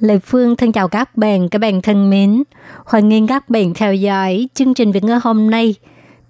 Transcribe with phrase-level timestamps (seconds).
[0.00, 2.42] Lê Phương thân chào các bạn, các bạn thân mến.
[2.84, 5.74] Hoan nghênh các bạn theo dõi chương trình Việt ngữ hôm nay,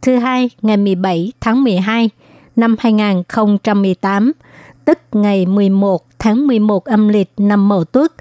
[0.03, 2.11] thứ hai ngày 17 tháng 12
[2.57, 4.33] năm 2018,
[4.85, 8.13] tức ngày 11 tháng 11 âm lịch năm Mậu Tuất.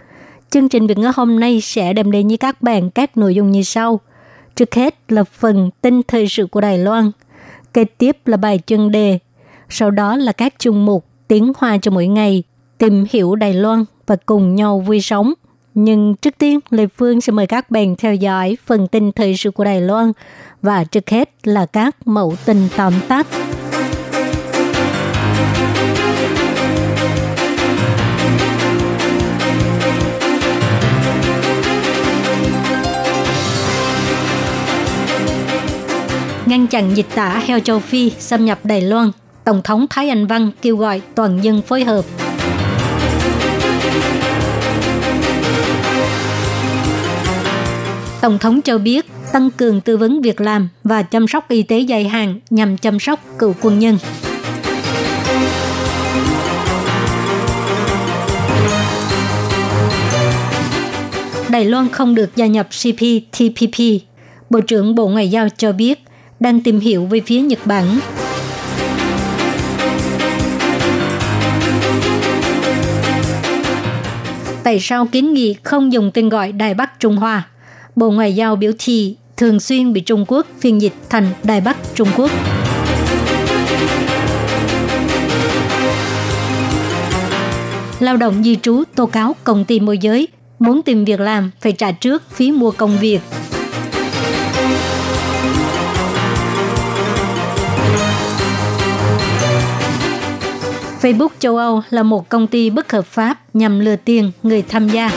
[0.50, 3.52] Chương trình Việt ngữ hôm nay sẽ đem đến với các bạn các nội dung
[3.52, 4.00] như sau.
[4.56, 7.12] Trước hết là phần tin thời sự của Đài Loan,
[7.74, 9.20] kế tiếp là bài chuyên đề,
[9.70, 12.44] sau đó là các chung mục tiếng hoa cho mỗi ngày,
[12.78, 15.34] tìm hiểu Đài Loan và cùng nhau vui sống.
[15.74, 19.52] Nhưng trước tiên, Lê Phương sẽ mời các bạn theo dõi phần tin thời sự
[19.52, 20.12] của Đài Loan
[20.62, 23.28] và trước hết là các mẫu tin tóm tắt.
[36.46, 39.12] Ngăn chặn dịch tả heo châu Phi xâm nhập Đài Loan,
[39.44, 42.06] Tổng thống Thái Anh Văn kêu gọi toàn dân phối hợp.
[48.22, 51.80] Tổng thống cho biết tăng cường tư vấn việc làm và chăm sóc y tế
[51.80, 53.98] dài hạn nhằm chăm sóc cựu quân nhân.
[61.50, 63.80] Đài Loan không được gia nhập CPTPP.
[64.50, 66.04] Bộ trưởng Bộ Ngoại giao cho biết
[66.40, 68.00] đang tìm hiểu với phía Nhật Bản.
[74.64, 77.48] Tại sao kiến nghị không dùng tên gọi Đài Bắc Trung Hoa?
[78.00, 81.78] Bộ Ngoại giao biểu thị thường xuyên bị Trung Quốc phiên dịch thành Đài Bắc
[81.96, 82.32] Trung Quốc.
[88.00, 90.28] Lao động di trú tố cáo công ty môi giới
[90.60, 93.20] muốn tìm việc làm phải trả trước phí mua công việc.
[101.02, 104.90] Facebook châu Âu là một công ty bất hợp pháp nhằm lừa tiền người tham
[104.90, 105.12] gia.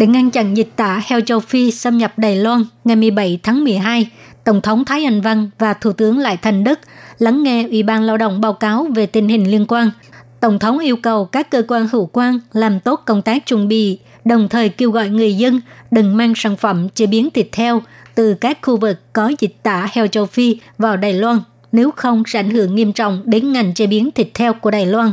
[0.00, 3.64] Để ngăn chặn dịch tả heo châu Phi xâm nhập Đài Loan, ngày 17 tháng
[3.64, 4.10] 12,
[4.44, 6.78] Tổng thống Thái Anh Văn và Thủ tướng Lại Thành Đức
[7.18, 9.90] lắng nghe Ủy ban Lao động báo cáo về tình hình liên quan.
[10.40, 13.98] Tổng thống yêu cầu các cơ quan hữu quan làm tốt công tác chuẩn bị,
[14.24, 15.60] đồng thời kêu gọi người dân
[15.90, 17.82] đừng mang sản phẩm chế biến thịt heo
[18.14, 21.40] từ các khu vực có dịch tả heo châu Phi vào Đài Loan,
[21.72, 24.86] nếu không sẽ ảnh hưởng nghiêm trọng đến ngành chế biến thịt heo của Đài
[24.86, 25.12] Loan.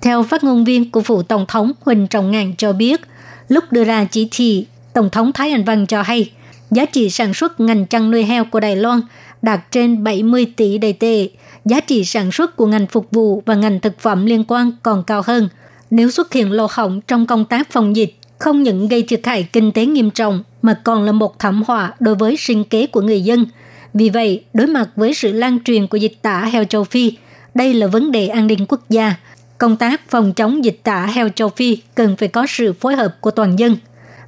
[0.00, 3.00] Theo phát ngôn viên của phủ Tổng thống Huỳnh Trọng Ngạn cho biết,
[3.48, 6.30] lúc đưa ra chỉ thị, Tổng thống Thái Anh Văn cho hay
[6.70, 9.00] giá trị sản xuất ngành chăn nuôi heo của Đài Loan
[9.42, 11.28] đạt trên 70 tỷ đầy tệ,
[11.64, 15.04] giá trị sản xuất của ngành phục vụ và ngành thực phẩm liên quan còn
[15.04, 15.48] cao hơn.
[15.90, 19.48] Nếu xuất hiện lỗ hổng trong công tác phòng dịch, không những gây thiệt hại
[19.52, 23.00] kinh tế nghiêm trọng mà còn là một thảm họa đối với sinh kế của
[23.00, 23.46] người dân.
[23.94, 27.12] Vì vậy, đối mặt với sự lan truyền của dịch tả heo châu Phi,
[27.54, 29.14] đây là vấn đề an ninh quốc gia.
[29.58, 33.16] Công tác phòng chống dịch tả heo châu Phi cần phải có sự phối hợp
[33.20, 33.76] của toàn dân.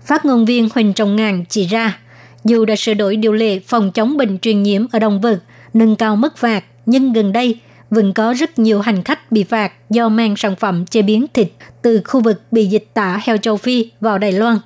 [0.04, 1.98] Phát ngôn viên Huỳnh Trọng Ngàn chỉ ra,
[2.44, 5.40] dù đã sửa đổi điều lệ phòng chống bệnh truyền nhiễm ở động vật,
[5.74, 9.72] nâng cao mức phạt, nhưng gần đây vẫn có rất nhiều hành khách bị phạt
[9.90, 11.48] do mang sản phẩm chế biến thịt
[11.82, 14.58] từ khu vực bị dịch tả heo châu Phi vào Đài Loan.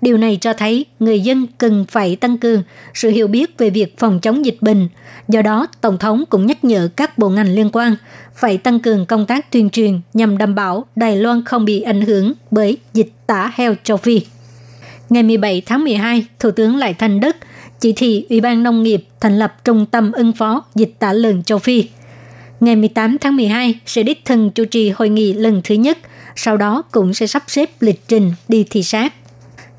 [0.00, 2.62] Điều này cho thấy người dân cần phải tăng cường
[2.94, 4.88] sự hiểu biết về việc phòng chống dịch bệnh.
[5.28, 7.96] Do đó, Tổng thống cũng nhắc nhở các bộ ngành liên quan
[8.34, 12.00] phải tăng cường công tác tuyên truyền nhằm đảm bảo Đài Loan không bị ảnh
[12.00, 14.20] hưởng bởi dịch tả heo châu Phi.
[15.10, 17.36] Ngày 17 tháng 12, Thủ tướng Lại Thành Đức
[17.80, 21.42] chỉ thị Ủy ban Nông nghiệp thành lập trung tâm ứng phó dịch tả lợn
[21.42, 21.84] châu Phi.
[22.60, 25.98] Ngày 18 tháng 12 sẽ đích thân chủ trì hội nghị lần thứ nhất,
[26.36, 29.12] sau đó cũng sẽ sắp xếp lịch trình đi thị sát.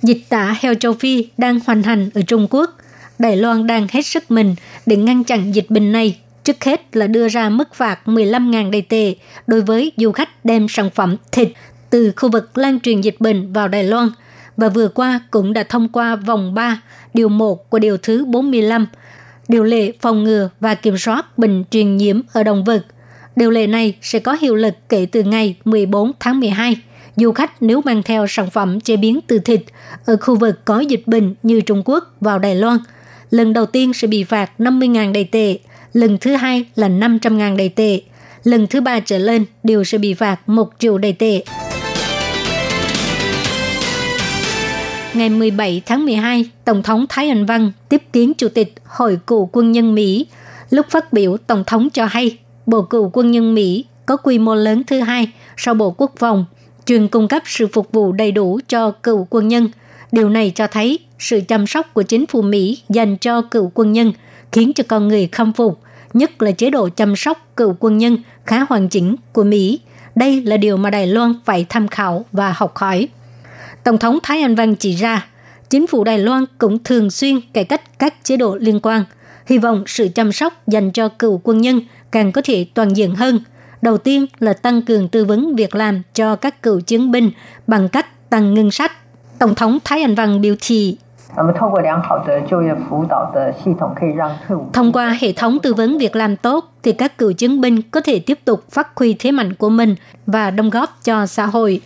[0.04, 2.78] Dịch tả heo châu Phi đang hoành hành ở Trung Quốc.
[3.20, 4.56] Đài Loan đang hết sức mình
[4.86, 6.20] để ngăn chặn dịch bệnh này.
[6.44, 9.16] Trước hết là đưa ra mức phạt 15.000 đầy tệ
[9.48, 11.52] đối với du khách đem sản phẩm thịt
[11.90, 14.10] từ khu vực lan truyền dịch bệnh vào Đài Loan
[14.58, 16.82] và vừa qua cũng đã thông qua vòng 3,
[17.14, 18.88] điều 1 của điều thứ 45,
[19.48, 22.86] điều lệ phòng ngừa và kiểm soát bệnh truyền nhiễm ở động vật.
[23.36, 26.76] Điều lệ này sẽ có hiệu lực kể từ ngày 14 tháng 12
[27.20, 29.62] du khách nếu mang theo sản phẩm chế biến từ thịt
[30.06, 32.78] ở khu vực có dịch bệnh như Trung Quốc vào Đài Loan,
[33.30, 35.60] lần đầu tiên sẽ bị phạt 50.000 đầy tệ,
[35.94, 38.02] lần thứ hai là 500.000 đầy tệ,
[38.44, 41.44] lần thứ ba trở lên đều sẽ bị phạt 1 triệu đầy tệ.
[45.14, 49.50] Ngày 17 tháng 12, Tổng thống Thái Anh Văn tiếp kiến Chủ tịch Hội cựu
[49.52, 50.26] quân nhân Mỹ.
[50.70, 54.56] Lúc phát biểu, Tổng thống cho hay Bộ cựu quân nhân Mỹ có quy mô
[54.56, 56.46] lớn thứ hai sau Bộ Quốc phòng,
[56.90, 59.70] chuyên cung cấp sự phục vụ đầy đủ cho cựu quân nhân.
[60.12, 63.92] Điều này cho thấy sự chăm sóc của chính phủ Mỹ dành cho cựu quân
[63.94, 64.14] nhân
[64.52, 65.80] khiến cho con người khâm phục,
[66.14, 69.80] nhất là chế độ chăm sóc cựu quân nhân khá hoàn chỉnh của Mỹ.
[70.16, 73.08] Đây là điều mà Đài Loan phải tham khảo và học hỏi.
[73.84, 75.28] Tổng thống Thái Anh Văn chỉ ra,
[75.70, 79.04] chính phủ Đài Loan cũng thường xuyên cải cách các chế độ liên quan,
[79.46, 81.82] hy vọng sự chăm sóc dành cho cựu quân nhân
[82.12, 83.40] càng có thể toàn diện hơn.
[83.82, 87.32] Đầu tiên là tăng cường tư vấn việc làm cho các cựu chiến binh
[87.68, 88.92] bằng cách tăng ngân sách.
[89.40, 90.98] Tổng thống Thái Anh Văn biểu thị
[94.74, 98.02] Thông qua hệ thống tư vấn việc làm tốt thì các cựu chiến binh có
[98.02, 99.96] thể tiếp tục phát huy thế mạnh của mình
[100.26, 101.82] và đóng góp cho xã hội.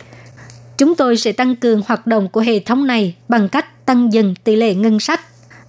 [0.78, 4.34] Chúng tôi sẽ tăng cường hoạt động của hệ thống này bằng cách tăng dần
[4.44, 5.20] tỷ lệ ngân sách.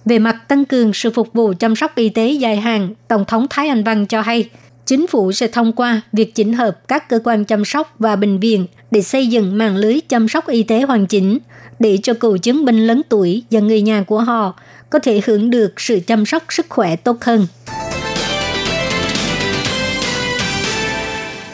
[0.04, 3.46] Về mặt tăng cường sự phục vụ chăm sóc y tế dài hạn, Tổng thống
[3.50, 4.50] Thái Anh Văn cho hay,
[4.86, 8.38] chính phủ sẽ thông qua việc chỉnh hợp các cơ quan chăm sóc và bệnh
[8.38, 11.38] viện để xây dựng mạng lưới chăm sóc y tế hoàn chỉnh,
[11.78, 14.54] để cho cựu chiến binh lớn tuổi và người nhà của họ
[14.90, 17.46] có thể hưởng được sự chăm sóc sức khỏe tốt hơn.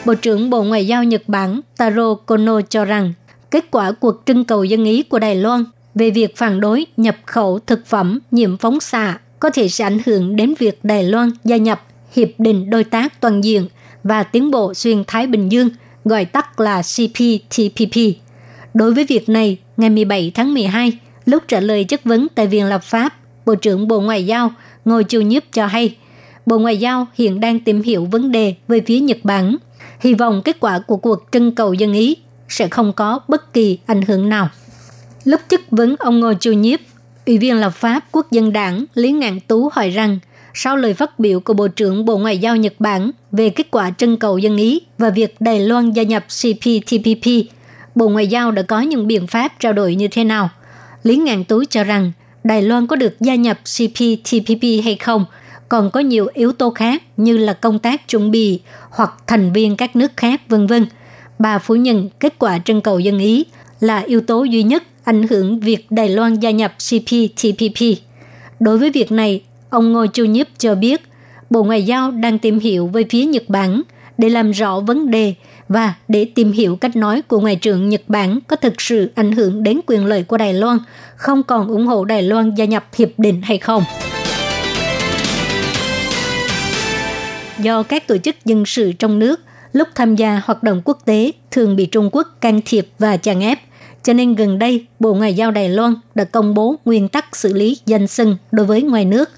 [0.05, 3.13] Bộ trưởng Bộ Ngoại giao Nhật Bản Taro Kono cho rằng
[3.51, 5.65] kết quả cuộc trưng cầu dân ý của Đài Loan
[5.95, 9.99] về việc phản đối nhập khẩu thực phẩm nhiễm phóng xạ có thể sẽ ảnh
[10.05, 11.81] hưởng đến việc Đài Loan gia nhập
[12.13, 13.67] Hiệp định Đối tác Toàn diện
[14.03, 15.69] và Tiến bộ Xuyên Thái Bình Dương,
[16.05, 17.97] gọi tắt là CPTPP.
[18.73, 20.91] Đối với việc này, ngày 17 tháng 12,
[21.25, 23.13] lúc trả lời chất vấn tại Viện Lập pháp,
[23.45, 24.51] Bộ trưởng Bộ Ngoại giao
[24.85, 25.95] Ngô Chu Nhiếp cho hay,
[26.45, 29.57] Bộ Ngoại giao hiện đang tìm hiểu vấn đề về phía Nhật Bản.
[29.99, 32.17] Hy vọng kết quả của cuộc trưng cầu dân ý
[32.49, 34.49] sẽ không có bất kỳ ảnh hưởng nào.
[35.23, 36.79] Lúc chất vấn ông Ngô Chu Nhiếp,
[37.25, 40.19] Ủy viên lập pháp Quốc dân đảng Lý Ngạn Tú hỏi rằng,
[40.53, 43.91] sau lời phát biểu của Bộ trưởng Bộ Ngoại giao Nhật Bản về kết quả
[43.97, 47.27] trưng cầu dân Ý và việc Đài Loan gia nhập CPTPP,
[47.95, 50.49] Bộ Ngoại giao đã có những biện pháp trao đổi như thế nào?
[51.03, 52.11] Lý Ngạn Tú cho rằng
[52.43, 55.25] Đài Loan có được gia nhập CPTPP hay không,
[55.69, 58.59] còn có nhiều yếu tố khác như là công tác chuẩn bị
[58.89, 60.85] hoặc thành viên các nước khác vân vân.
[61.39, 63.45] Bà phủ nhận kết quả trưng cầu dân Ý
[63.79, 67.81] là yếu tố duy nhất ảnh hưởng việc Đài Loan gia nhập CPTPP.
[68.59, 69.41] Đối với việc này,
[69.73, 71.01] ông Ngô Chu Nhíp cho biết
[71.49, 73.81] Bộ Ngoại giao đang tìm hiểu với phía Nhật Bản
[74.17, 75.33] để làm rõ vấn đề
[75.69, 79.31] và để tìm hiểu cách nói của Ngoại trưởng Nhật Bản có thực sự ảnh
[79.31, 80.77] hưởng đến quyền lợi của Đài Loan,
[81.15, 83.83] không còn ủng hộ Đài Loan gia nhập hiệp định hay không.
[87.59, 89.39] Do các tổ chức dân sự trong nước
[89.71, 93.39] lúc tham gia hoạt động quốc tế thường bị Trung Quốc can thiệp và chèn
[93.39, 93.59] ép,
[94.03, 97.53] cho nên gần đây Bộ Ngoại giao Đài Loan đã công bố nguyên tắc xử
[97.53, 99.29] lý danh xưng đối với ngoài nước,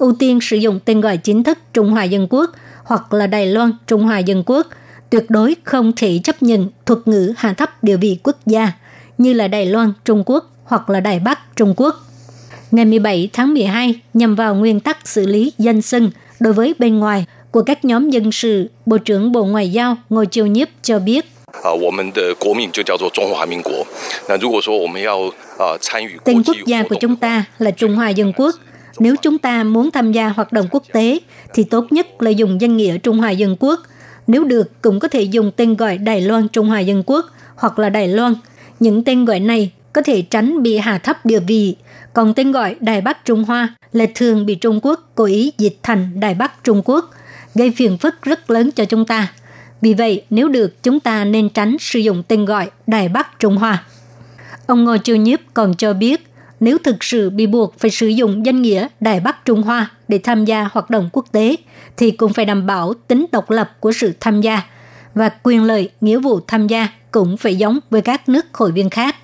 [0.00, 2.50] ưu tiên sử dụng tên gọi chính thức Trung Hoa Dân Quốc
[2.84, 4.66] hoặc là Đài Loan Trung Hoa Dân Quốc,
[5.10, 8.72] tuyệt đối không thể chấp nhận thuật ngữ hạ thấp địa vị quốc gia
[9.18, 11.96] như là Đài Loan Trung Quốc hoặc là Đài Bắc Trung Quốc.
[12.70, 16.10] Ngày 17 tháng 12, nhằm vào nguyên tắc xử lý danh xưng
[16.40, 20.24] đối với bên ngoài của các nhóm dân sự, Bộ trưởng Bộ Ngoại giao Ngô
[20.24, 21.26] Chiêu Nhiếp cho biết.
[21.52, 21.70] À,
[26.24, 28.54] tên quốc gia của chúng ta là Trung Hoa Dân Quốc.
[29.00, 31.18] Nếu chúng ta muốn tham gia hoạt động quốc tế,
[31.54, 33.80] thì tốt nhất là dùng danh nghĩa Trung Hoa Dân Quốc.
[34.26, 37.26] Nếu được, cũng có thể dùng tên gọi Đài Loan Trung Hoa Dân Quốc
[37.56, 38.34] hoặc là Đài Loan.
[38.80, 41.76] Những tên gọi này có thể tránh bị hạ thấp địa vị.
[42.12, 45.78] Còn tên gọi Đài Bắc Trung Hoa là thường bị Trung Quốc cố ý dịch
[45.82, 47.10] thành Đài Bắc Trung Quốc,
[47.54, 49.32] gây phiền phức rất lớn cho chúng ta.
[49.80, 53.56] Vì vậy, nếu được, chúng ta nên tránh sử dụng tên gọi Đài Bắc Trung
[53.56, 53.84] Hoa.
[54.66, 56.29] Ông Ngô Chiêu Nhiếp còn cho biết,
[56.60, 60.18] nếu thực sự bị buộc phải sử dụng danh nghĩa Đài Bắc Trung Hoa để
[60.18, 61.56] tham gia hoạt động quốc tế,
[61.96, 64.62] thì cũng phải đảm bảo tính độc lập của sự tham gia
[65.14, 68.90] và quyền lợi nghĩa vụ tham gia cũng phải giống với các nước hội viên
[68.90, 69.16] khác.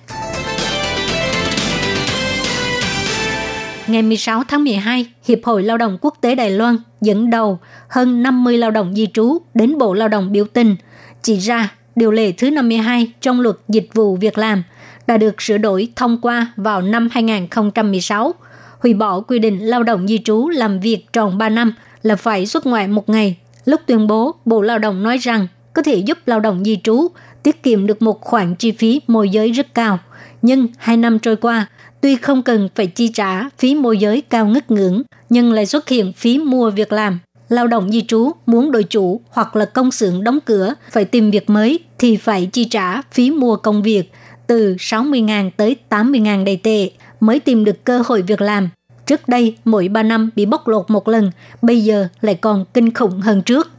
[3.87, 8.23] Ngày 16 tháng 12, Hiệp hội Lao động Quốc tế Đài Loan dẫn đầu hơn
[8.23, 10.75] 50 lao động di trú đến Bộ Lao động biểu tình,
[11.23, 14.63] chỉ ra điều lệ thứ 52 trong luật dịch vụ việc làm
[15.07, 18.33] đã được sửa đổi thông qua vào năm 2016,
[18.79, 21.73] hủy bỏ quy định lao động di trú làm việc tròn 3 năm
[22.03, 23.37] là phải xuất ngoại một ngày.
[23.65, 27.07] Lúc tuyên bố, Bộ Lao động nói rằng có thể giúp lao động di trú
[27.43, 29.99] tiết kiệm được một khoản chi phí môi giới rất cao.
[30.41, 31.67] Nhưng hai năm trôi qua,
[32.01, 35.89] tuy không cần phải chi trả phí môi giới cao ngất ngưỡng, nhưng lại xuất
[35.89, 37.19] hiện phí mua việc làm.
[37.49, 41.31] lao động di trú muốn đổi chủ hoặc là công xưởng đóng cửa phải tìm
[41.31, 44.11] việc mới thì phải chi trả phí mua công việc
[44.47, 46.89] từ 60.000 tới 80.000 đầy tệ
[47.19, 48.69] mới tìm được cơ hội việc làm.
[49.05, 52.93] Trước đây, mỗi 3 năm bị bóc lột một lần, bây giờ lại còn kinh
[52.93, 53.71] khủng hơn trước.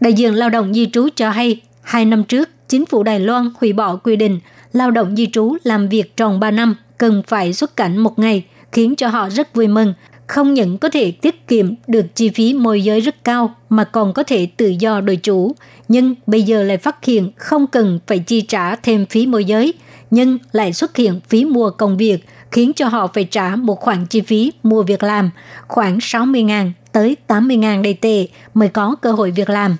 [0.00, 3.50] Đại diện lao động di trú cho hay, hai năm trước, chính phủ Đài Loan
[3.60, 4.40] hủy bỏ quy định
[4.72, 8.44] lao động di trú làm việc tròn 3 năm cần phải xuất cảnh một ngày,
[8.72, 9.94] khiến cho họ rất vui mừng.
[10.26, 14.12] Không những có thể tiết kiệm được chi phí môi giới rất cao mà còn
[14.12, 15.52] có thể tự do đổi chủ.
[15.88, 19.74] Nhưng bây giờ lại phát hiện không cần phải chi trả thêm phí môi giới,
[20.10, 22.18] nhưng lại xuất hiện phí mua công việc,
[22.50, 25.30] khiến cho họ phải trả một khoản chi phí mua việc làm,
[25.66, 29.76] khoảng 60.000 tới 80.000 đầy tệ mới có cơ hội việc làm.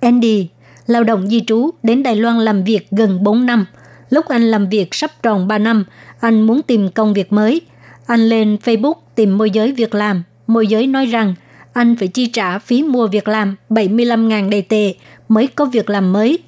[0.00, 0.48] Andy,
[0.86, 3.66] lao động di trú đến Đài Loan làm việc gần 4 năm.
[4.10, 5.84] Lúc anh làm việc sắp tròn 3 năm,
[6.20, 7.60] anh muốn tìm công việc mới.
[8.06, 10.22] Anh lên Facebook tìm môi giới việc làm.
[10.46, 11.34] Môi giới nói rằng
[11.72, 14.94] anh phải chi trả phí mua việc làm 75.000 đầy tệ
[15.28, 16.38] mới có việc làm mới.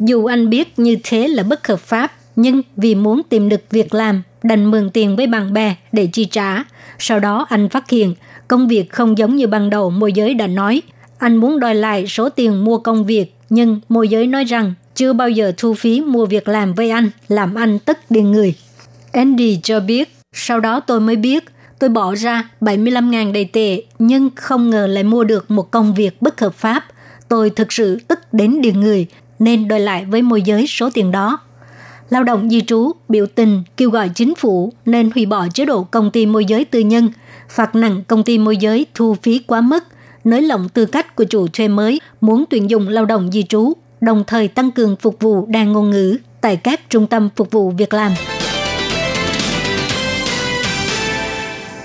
[0.00, 3.94] Dù anh biết như thế là bất hợp pháp, nhưng vì muốn tìm được việc
[3.94, 6.64] làm, đành mượn tiền với bạn bè để chi trả.
[6.98, 8.14] Sau đó anh phát hiện
[8.48, 10.82] công việc không giống như ban đầu môi giới đã nói.
[11.18, 15.12] Anh muốn đòi lại số tiền mua công việc, nhưng môi giới nói rằng chưa
[15.12, 18.54] bao giờ thu phí mua việc làm với anh, làm anh tức điên người.
[19.12, 21.44] Andy cho biết, sau đó tôi mới biết
[21.78, 26.22] tôi bỏ ra 75.000 đầy tệ nhưng không ngờ lại mua được một công việc
[26.22, 26.84] bất hợp pháp.
[27.28, 29.06] Tôi thực sự tức đến điên người
[29.38, 31.38] nên đòi lại với môi giới số tiền đó.
[32.10, 35.82] Lao động di trú biểu tình kêu gọi chính phủ nên hủy bỏ chế độ
[35.82, 37.10] công ty môi giới tư nhân,
[37.48, 39.84] phạt nặng công ty môi giới thu phí quá mức,
[40.24, 43.72] nới lỏng tư cách của chủ thuê mới muốn tuyển dụng lao động di trú,
[44.00, 47.70] đồng thời tăng cường phục vụ đa ngôn ngữ tại các trung tâm phục vụ
[47.70, 48.12] việc làm.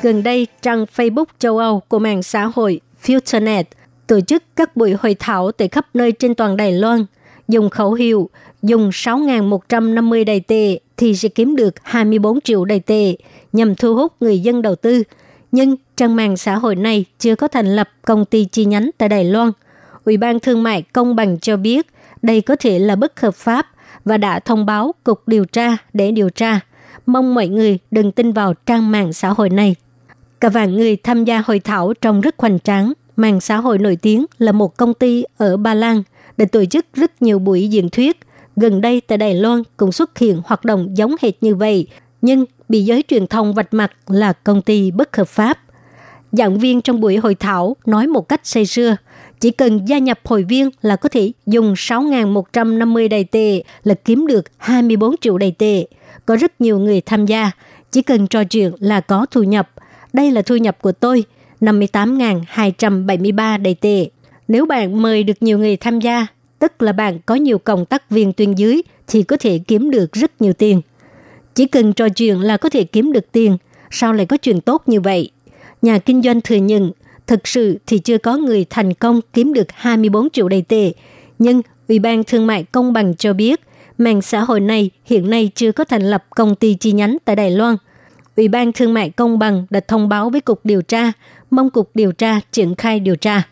[0.02, 3.64] Gần đây, trang Facebook châu Âu của mạng xã hội Filternet
[4.08, 7.06] tổ chức các buổi hội thảo tại khắp nơi trên toàn Đài Loan,
[7.48, 8.30] dùng khẩu hiệu,
[8.62, 13.16] dùng 6.150 đầy tệ thì sẽ kiếm được 24 triệu đầy tệ
[13.54, 15.04] nhằm thu hút người dân đầu tư.
[15.52, 19.10] Nhưng trang mạng xã hội này chưa có thành lập công ty chi nhánh tại
[19.10, 19.52] Đài Loan.
[20.06, 21.88] Ủy ban Thương mại Công bằng cho biết
[22.22, 23.68] đây có thể là bất hợp pháp
[24.06, 26.60] và đã thông báo Cục Điều tra để điều tra.
[27.06, 29.76] Mong mọi người đừng tin vào trang mạng xã hội này.
[30.40, 32.94] Cả vạn người tham gia hội thảo trông rất hoành tráng.
[33.16, 36.04] Mạng xã hội nổi tiếng là một công ty ở Ba Lan
[36.38, 38.20] để tổ chức rất nhiều buổi diễn thuyết.
[38.56, 41.88] Gần đây tại Đài Loan cũng xuất hiện hoạt động giống hệt như vậy,
[42.22, 45.60] nhưng bị giới truyền thông vạch mặt là công ty bất hợp pháp.
[46.32, 48.96] Giảng viên trong buổi hội thảo nói một cách say sưa,
[49.40, 54.28] chỉ cần gia nhập hội viên là có thể dùng 6.150 đầy tệ là kiếm
[54.28, 55.86] được 24 triệu đầy tệ.
[56.26, 57.52] Có rất nhiều người tham gia,
[57.92, 59.70] chỉ cần trò chuyện là có thu nhập.
[60.14, 61.24] Đây là thu nhập của tôi,
[61.62, 64.10] 58.273 đầy tệ.
[64.48, 66.28] Nếu bạn mời được nhiều người tham gia,
[66.60, 70.14] tức là bạn có nhiều cộng tác viên tuyên dưới thì có thể kiếm được
[70.14, 70.82] rất nhiều tiền.
[71.56, 73.58] Chỉ cần trò chuyện là có thể kiếm được tiền,
[73.92, 75.32] sao lại có chuyện tốt như vậy?
[75.82, 76.92] Nhà kinh doanh thừa nhận,
[77.28, 80.92] thực sự thì chưa có người thành công kiếm được 24 triệu đầy tệ,
[81.40, 83.62] nhưng Ủy ban Thương mại Công bằng cho biết,
[83.98, 87.36] mạng xã hội này hiện nay chưa có thành lập công ty chi nhánh tại
[87.36, 87.76] Đài Loan.
[88.36, 91.12] Ủy ban Thương mại Công bằng đã thông báo với Cục Điều tra,
[91.52, 93.44] mong Cục Điều tra triển khai điều tra.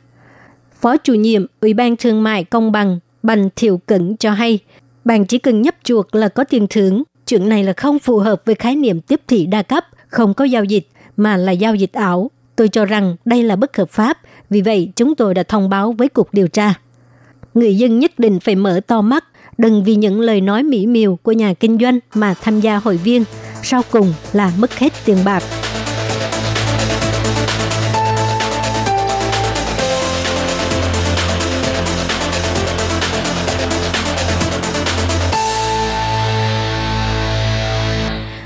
[0.83, 4.59] Phó chủ nhiệm Ủy ban Thương mại Công bằng Bành Thiệu Cẩn cho hay,
[5.05, 7.03] bạn chỉ cần nhấp chuột là có tiền thưởng.
[7.27, 10.45] Chuyện này là không phù hợp với khái niệm tiếp thị đa cấp, không có
[10.45, 10.87] giao dịch,
[11.17, 12.31] mà là giao dịch ảo.
[12.55, 14.17] Tôi cho rằng đây là bất hợp pháp,
[14.49, 16.73] vì vậy chúng tôi đã thông báo với Cục Điều tra.
[17.53, 19.25] Người dân nhất định phải mở to mắt,
[19.57, 22.97] đừng vì những lời nói mỹ miều của nhà kinh doanh mà tham gia hội
[22.97, 23.23] viên,
[23.63, 25.43] sau cùng là mất hết tiền bạc.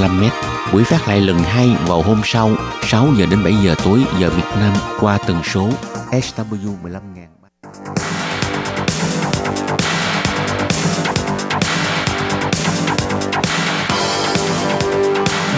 [0.00, 0.32] 25 mét.
[0.72, 2.50] Buổi phát lại lần 2 vào hôm sau
[2.82, 5.68] 6 giờ đến 7 giờ tối giờ Việt Nam qua tần số
[6.10, 7.24] SW 15000.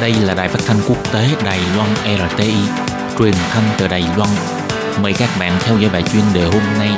[0.00, 2.54] Đây là đài phát thanh quốc tế Đài Loan RTI,
[3.18, 4.30] truyền thanh từ Đài Loan.
[5.02, 6.90] Mời các bạn theo dõi bài chuyên đề hôm nay.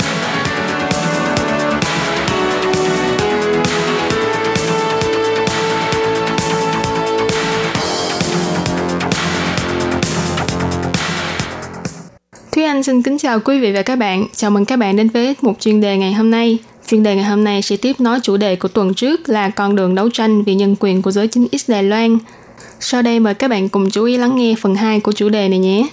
[12.84, 14.26] Xin kính chào quý vị và các bạn.
[14.36, 16.58] Chào mừng các bạn đến với một chuyên đề ngày hôm nay.
[16.86, 19.76] Chuyên đề ngày hôm nay sẽ tiếp nối chủ đề của tuần trước là con
[19.76, 22.18] đường đấu tranh vì nhân quyền của giới chính X Đài Loan.
[22.80, 25.48] Sau đây mời các bạn cùng chú ý lắng nghe phần 2 của chủ đề
[25.48, 25.86] này nhé.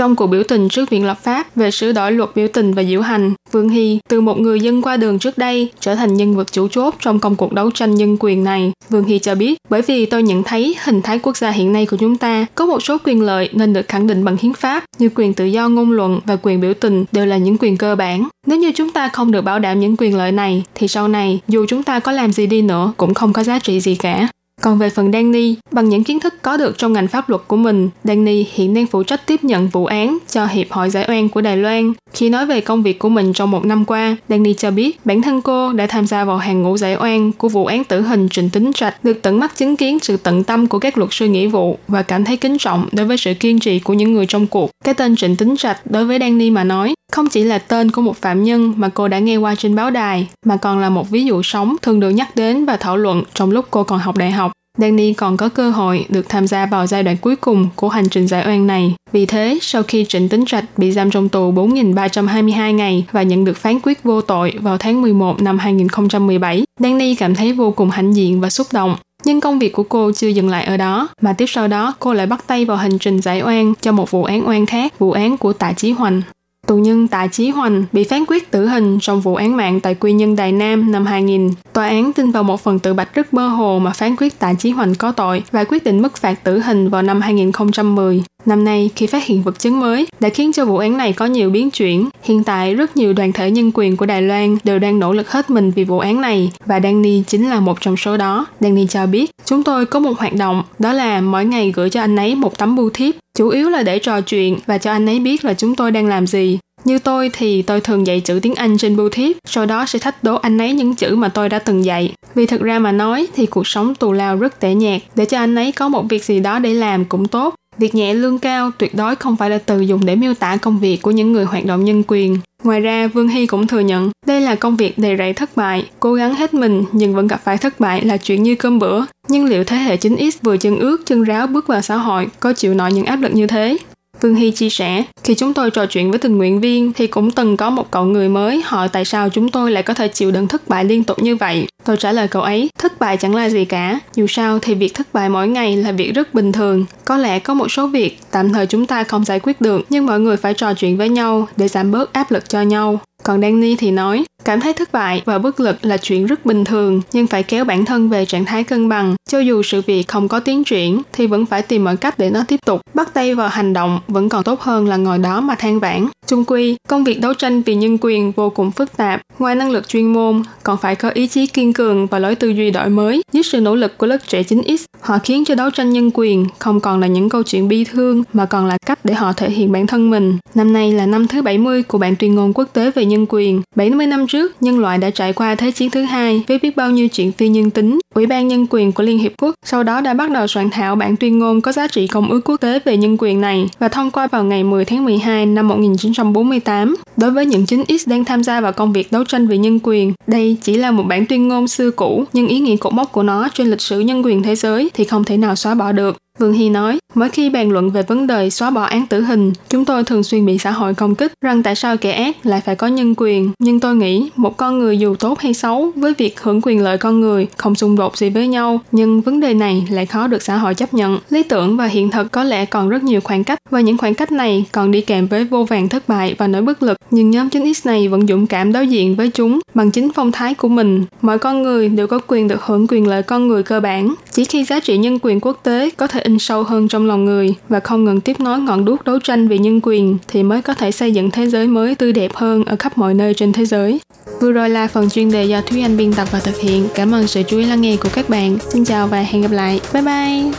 [0.00, 2.84] Trong cuộc biểu tình trước Viện Lập pháp về sửa đổi luật biểu tình và
[2.84, 6.36] diễu hành, Vương Hy từ một người dân qua đường trước đây trở thành nhân
[6.36, 8.72] vật chủ chốt trong công cuộc đấu tranh nhân quyền này.
[8.88, 11.86] Vương Hy cho biết, bởi vì tôi nhận thấy hình thái quốc gia hiện nay
[11.86, 14.84] của chúng ta có một số quyền lợi nên được khẳng định bằng hiến pháp
[14.98, 17.96] như quyền tự do ngôn luận và quyền biểu tình đều là những quyền cơ
[17.96, 18.28] bản.
[18.46, 21.40] Nếu như chúng ta không được bảo đảm những quyền lợi này thì sau này
[21.48, 24.28] dù chúng ta có làm gì đi nữa cũng không có giá trị gì cả.
[24.62, 27.56] Còn về phần Danny, bằng những kiến thức có được trong ngành pháp luật của
[27.56, 31.28] mình, Danny hiện đang phụ trách tiếp nhận vụ án cho Hiệp hội Giải oan
[31.28, 31.92] của Đài Loan.
[32.12, 35.22] Khi nói về công việc của mình trong một năm qua, Danny cho biết bản
[35.22, 38.28] thân cô đã tham gia vào hàng ngũ giải oan của vụ án tử hình
[38.28, 41.26] Trịnh Tính Trạch, được tận mắt chứng kiến sự tận tâm của các luật sư
[41.26, 44.26] nghĩa vụ và cảm thấy kính trọng đối với sự kiên trì của những người
[44.26, 44.70] trong cuộc.
[44.84, 48.02] Cái tên Trịnh Tính Trạch đối với Danny mà nói, không chỉ là tên của
[48.02, 51.10] một phạm nhân mà cô đã nghe qua trên báo đài, mà còn là một
[51.10, 54.16] ví dụ sống thường được nhắc đến và thảo luận trong lúc cô còn học
[54.16, 54.52] đại học.
[54.78, 58.08] Danny còn có cơ hội được tham gia vào giai đoạn cuối cùng của hành
[58.08, 58.94] trình giải oan này.
[59.12, 63.44] Vì thế, sau khi Trịnh Tính Trạch bị giam trong tù 4.322 ngày và nhận
[63.44, 67.90] được phán quyết vô tội vào tháng 11 năm 2017, Danny cảm thấy vô cùng
[67.90, 68.96] hãnh diện và xúc động.
[69.24, 72.12] Nhưng công việc của cô chưa dừng lại ở đó, mà tiếp sau đó cô
[72.12, 75.12] lại bắt tay vào hành trình giải oan cho một vụ án oan khác, vụ
[75.12, 76.22] án của Tạ Chí Hoành.
[76.70, 79.94] Tù nhân Tạ Chí Hoành bị phán quyết tử hình trong vụ án mạng tại
[79.94, 81.50] Quy Nhân Đài Nam năm 2000.
[81.72, 84.54] Tòa án tin vào một phần tự bạch rất mơ hồ mà phán quyết Tạ
[84.54, 88.22] Chí Hoành có tội và quyết định mức phạt tử hình vào năm 2010.
[88.46, 91.26] Năm nay, khi phát hiện vật chứng mới, đã khiến cho vụ án này có
[91.26, 92.08] nhiều biến chuyển.
[92.22, 95.30] Hiện tại, rất nhiều đoàn thể nhân quyền của Đài Loan đều đang nỗ lực
[95.30, 98.46] hết mình vì vụ án này, và Danny chính là một trong số đó.
[98.60, 102.00] Danny cho biết, chúng tôi có một hoạt động, đó là mỗi ngày gửi cho
[102.00, 105.08] anh ấy một tấm bưu thiếp, chủ yếu là để trò chuyện và cho anh
[105.08, 106.58] ấy biết là chúng tôi đang làm gì.
[106.84, 109.98] Như tôi thì tôi thường dạy chữ tiếng Anh trên bưu thiếp, sau đó sẽ
[109.98, 112.14] thách đố anh ấy những chữ mà tôi đã từng dạy.
[112.34, 115.38] Vì thực ra mà nói thì cuộc sống tù lao rất tẻ nhạt, để cho
[115.38, 117.54] anh ấy có một việc gì đó để làm cũng tốt.
[117.78, 120.78] Việc nhẹ lương cao tuyệt đối không phải là từ dùng để miêu tả công
[120.78, 122.36] việc của những người hoạt động nhân quyền.
[122.64, 125.86] Ngoài ra, Vương Hy cũng thừa nhận đây là công việc đầy rẫy thất bại,
[126.00, 129.04] cố gắng hết mình nhưng vẫn gặp phải thất bại là chuyện như cơm bữa.
[129.28, 132.52] Nhưng liệu thế hệ 9X vừa chân ướt chân ráo bước vào xã hội có
[132.52, 133.76] chịu nổi những áp lực như thế?
[134.20, 137.30] Vương Hy chia sẻ, khi chúng tôi trò chuyện với tình nguyện viên thì cũng
[137.30, 140.30] từng có một cậu người mới hỏi tại sao chúng tôi lại có thể chịu
[140.30, 141.66] đựng thất bại liên tục như vậy.
[141.84, 143.98] Tôi trả lời cậu ấy, thất bại chẳng là gì cả.
[144.14, 146.84] Dù sao thì việc thất bại mỗi ngày là việc rất bình thường.
[147.04, 150.06] Có lẽ có một số việc tạm thời chúng ta không giải quyết được, nhưng
[150.06, 153.00] mọi người phải trò chuyện với nhau để giảm bớt áp lực cho nhau.
[153.22, 156.64] Còn Danny thì nói, cảm thấy thất bại và bất lực là chuyện rất bình
[156.64, 159.14] thường, nhưng phải kéo bản thân về trạng thái cân bằng.
[159.28, 162.30] Cho dù sự việc không có tiến triển, thì vẫn phải tìm mọi cách để
[162.30, 162.80] nó tiếp tục.
[162.94, 166.06] Bắt tay vào hành động vẫn còn tốt hơn là ngồi đó mà than vãn.
[166.26, 169.20] Chung quy, công việc đấu tranh vì nhân quyền vô cùng phức tạp.
[169.38, 172.48] Ngoài năng lực chuyên môn, còn phải có ý chí kiên cường và lối tư
[172.48, 173.22] duy đổi mới.
[173.32, 176.46] Dưới sự nỗ lực của lớp trẻ 9X, họ khiến cho đấu tranh nhân quyền
[176.58, 179.50] không còn là những câu chuyện bi thương mà còn là cách để họ thể
[179.50, 180.38] hiện bản thân mình.
[180.54, 183.62] Năm nay là năm thứ 70 của bản tuyên ngôn quốc tế về nhân quyền.
[183.76, 186.90] 70 năm trước, nhân loại đã trải qua Thế chiến thứ hai với biết bao
[186.90, 187.99] nhiêu chuyện phi nhân tính.
[188.14, 190.96] Ủy ban Nhân quyền của Liên Hiệp Quốc sau đó đã bắt đầu soạn thảo
[190.96, 193.88] bản tuyên ngôn có giá trị công ước quốc tế về nhân quyền này và
[193.88, 196.96] thông qua vào ngày 10 tháng 12 năm 1948.
[197.16, 199.78] Đối với những chính X đang tham gia vào công việc đấu tranh vì nhân
[199.82, 203.12] quyền, đây chỉ là một bản tuyên ngôn xưa cũ, nhưng ý nghĩa cột mốc
[203.12, 205.92] của nó trên lịch sử nhân quyền thế giới thì không thể nào xóa bỏ
[205.92, 206.16] được.
[206.40, 209.52] Vương Hy nói, mỗi khi bàn luận về vấn đề xóa bỏ án tử hình,
[209.68, 212.60] chúng tôi thường xuyên bị xã hội công kích rằng tại sao kẻ ác lại
[212.60, 213.50] phải có nhân quyền.
[213.58, 216.98] Nhưng tôi nghĩ, một con người dù tốt hay xấu với việc hưởng quyền lợi
[216.98, 220.42] con người không xung đột gì với nhau, nhưng vấn đề này lại khó được
[220.42, 221.18] xã hội chấp nhận.
[221.30, 224.14] Lý tưởng và hiện thực có lẽ còn rất nhiều khoảng cách và những khoảng
[224.14, 226.96] cách này còn đi kèm với vô vàng thất bại và nỗi bất lực.
[227.10, 230.54] Nhưng nhóm 9X này vẫn dũng cảm đối diện với chúng bằng chính phong thái
[230.54, 231.04] của mình.
[231.22, 234.14] Mọi con người đều có quyền được hưởng quyền lợi con người cơ bản.
[234.30, 237.24] Chỉ khi giá trị nhân quyền quốc tế có thể in sâu hơn trong lòng
[237.24, 240.62] người và không ngừng tiếp nối ngọn đuốc đấu tranh vì nhân quyền thì mới
[240.62, 243.52] có thể xây dựng thế giới mới tươi đẹp hơn ở khắp mọi nơi trên
[243.52, 244.00] thế giới.
[244.40, 246.88] Vừa rồi là phần chuyên đề do Thúy Anh biên tập và thực hiện.
[246.94, 248.58] Cảm ơn sự chú ý lắng nghe của các bạn.
[248.72, 249.80] Xin chào và hẹn gặp lại.
[249.92, 250.52] Bye bye!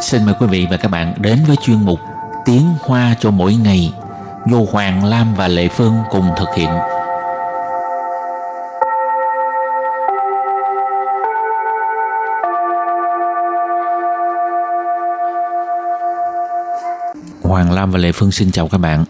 [0.00, 2.00] Xin mời quý vị và các bạn đến với chuyên mục
[2.44, 3.92] Tiếng Hoa cho mỗi ngày,
[4.46, 6.70] do Hoàng Lam và Lệ Phương cùng thực hiện.
[17.50, 19.04] Hoàng Lam và Lệ Phương xin chào các bạn.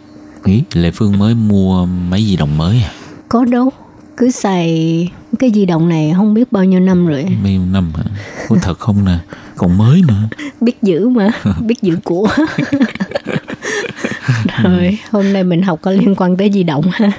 [0.44, 2.92] Ý, Lệ Phương mới mua máy di động mới à?
[3.28, 3.70] Có đâu,
[4.16, 7.26] cứ xài cái di động này không biết bao nhiêu năm rồi.
[7.42, 8.04] Mấy năm hả?
[8.48, 9.18] Có thật không nè?
[9.56, 10.28] Còn mới mà.
[10.60, 12.28] Biết giữ mà, biết giữ của.
[14.62, 17.12] rồi, hôm nay mình học có liên quan tới di động ha.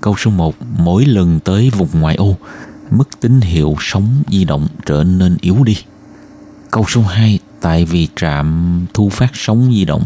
[0.00, 0.54] Câu số 1.
[0.78, 2.36] Mỗi lần tới vùng ngoại ô,
[2.90, 5.76] mức tín hiệu sóng di động trở nên yếu đi.
[6.70, 10.03] Câu số 2 Tại vì trạm thu phát sóng di động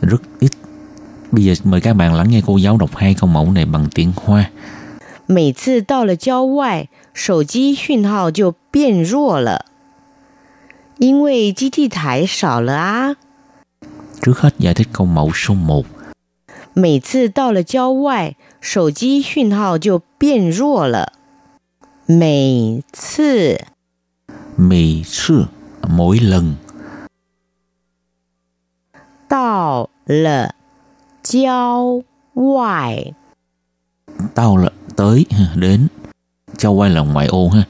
[0.00, 0.50] rất ít.
[1.30, 3.88] Bây giờ mời các bạn lắng nghe cô giáo đọc hai câu mẫu này bằng
[3.94, 4.50] tiếng Hoa.
[5.26, 9.64] 每次到了郊外，手机讯号就变弱了，
[10.98, 13.16] 因为基地台少了啊。
[14.22, 15.84] Trước hết giải thích câu mẫu số 1.
[16.74, 21.12] 每次到了郊外，手机讯号就变弱了。
[22.06, 23.58] 每次
[24.56, 25.46] Mì sư,
[25.88, 26.56] mỗi lần
[29.28, 30.54] 到了
[31.22, 32.02] 郊
[32.34, 33.14] 外，
[34.34, 35.88] tao là tới ha, đến
[36.56, 37.64] châu quay là ngoại ô ha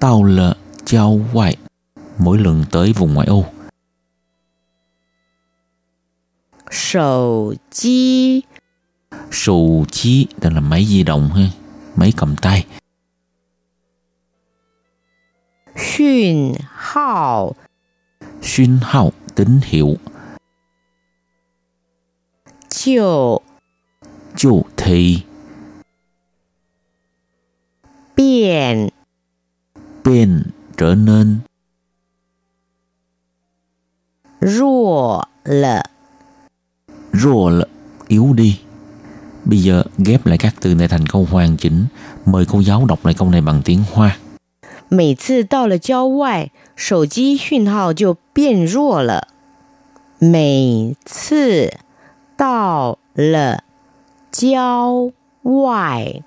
[0.00, 1.56] tao là châu quay
[2.18, 3.44] mỗi lần tới vùng ngoại ô
[6.70, 8.44] 手机
[9.30, 11.50] sù chí đó là máy di động ha
[11.96, 12.66] máy cầm tay
[15.76, 17.52] 讯号
[18.42, 19.96] xuyên hao tín hiệu
[22.68, 23.42] 就
[24.36, 25.22] chu thì
[28.14, 28.90] 变
[30.02, 31.40] bên trở nên
[34.40, 35.82] 弱了。
[37.12, 37.66] rồi là
[38.08, 38.60] yếu đi
[39.44, 41.86] bây giờ ghép lại các từ này thành câu hoàn chỉnh
[42.24, 44.16] mời cô giáo đọc lại câu này bằng tiếng hoa
[44.88, 49.28] 每次到了郊外，手机讯号就变弱了。
[50.18, 51.72] 每次
[52.36, 53.62] 到了
[54.30, 55.10] 郊
[55.42, 56.22] 外，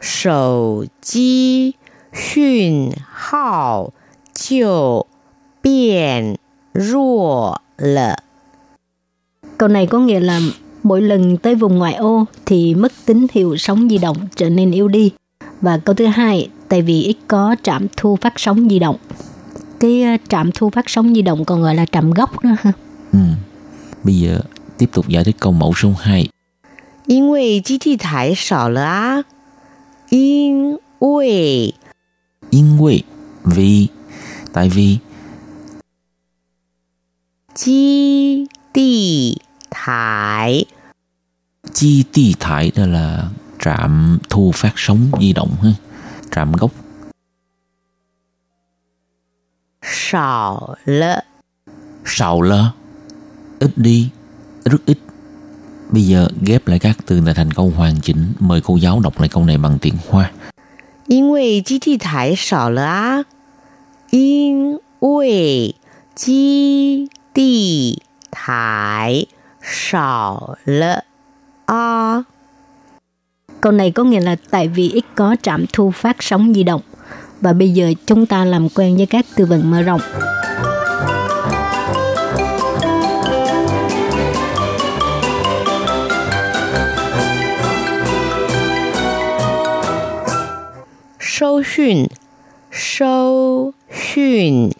[0.00, 1.76] 手机
[2.12, 3.92] 讯号
[4.34, 5.06] 就
[5.62, 6.38] 变
[6.72, 8.16] 弱了。
[9.58, 10.40] Câu này có nghĩa là
[10.82, 14.70] mỗi lần tới vùng ngoại ô thì mức tín hiệu sóng di động trở nên
[14.70, 15.12] yếu đi.
[15.60, 18.96] Và câu thứ hai, tại vì ít có trạm thu phát sóng di động.
[19.80, 22.72] Cái ờ, trạm thu phát sóng di động còn gọi là trạm gốc nữa ha.
[23.12, 23.18] ừ.
[24.04, 24.40] bây giờ
[24.78, 26.28] tiếp tục giải thích câu mẫu số 2
[27.06, 29.24] 因为基地台少了啊，
[30.10, 31.74] 因为
[32.50, 33.04] 因为
[33.44, 33.88] vì
[34.52, 34.98] tại vì
[37.54, 39.36] 基地
[39.70, 40.64] 台
[41.72, 45.70] chi ti thải đó là trạm thu phát sóng di động ha
[46.30, 46.70] trạm gốc
[49.82, 51.24] 少了，
[52.04, 52.72] sào lơ
[53.58, 54.10] ít đi
[54.64, 54.98] rất ít
[55.90, 59.20] bây giờ ghép lại các từ này thành câu hoàn chỉnh mời cô giáo đọc
[59.20, 60.30] lại câu này bằng tiếng hoa
[61.06, 63.24] 因为基地台少了啊，
[64.10, 65.74] 因为
[66.14, 69.26] 基地台
[69.60, 71.04] 少了
[71.64, 72.24] 啊。
[73.60, 76.80] Câu này có nghĩa là tại vì ít có trạm thu phát sóng di động.
[77.40, 80.00] Và bây giờ chúng ta làm quen với các từ vựng mở rộng.
[91.34, 92.06] 收讯，
[92.70, 94.70] 收讯，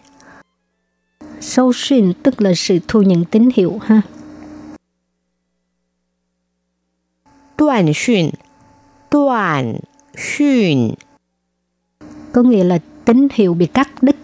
[1.39, 4.01] Sâu xuyên tức là sự thu nhận tín hiệu ha.
[7.57, 8.31] 断讯，
[9.09, 9.79] 断
[10.15, 10.95] 讯，
[12.33, 14.15] Có nghĩa là tín hiệu bị cắt đứt.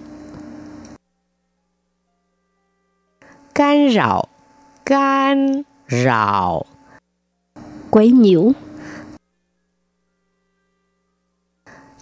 [3.54, 4.28] 干扰，
[4.86, 6.62] 干扰，
[7.90, 8.52] quấy nhiễu,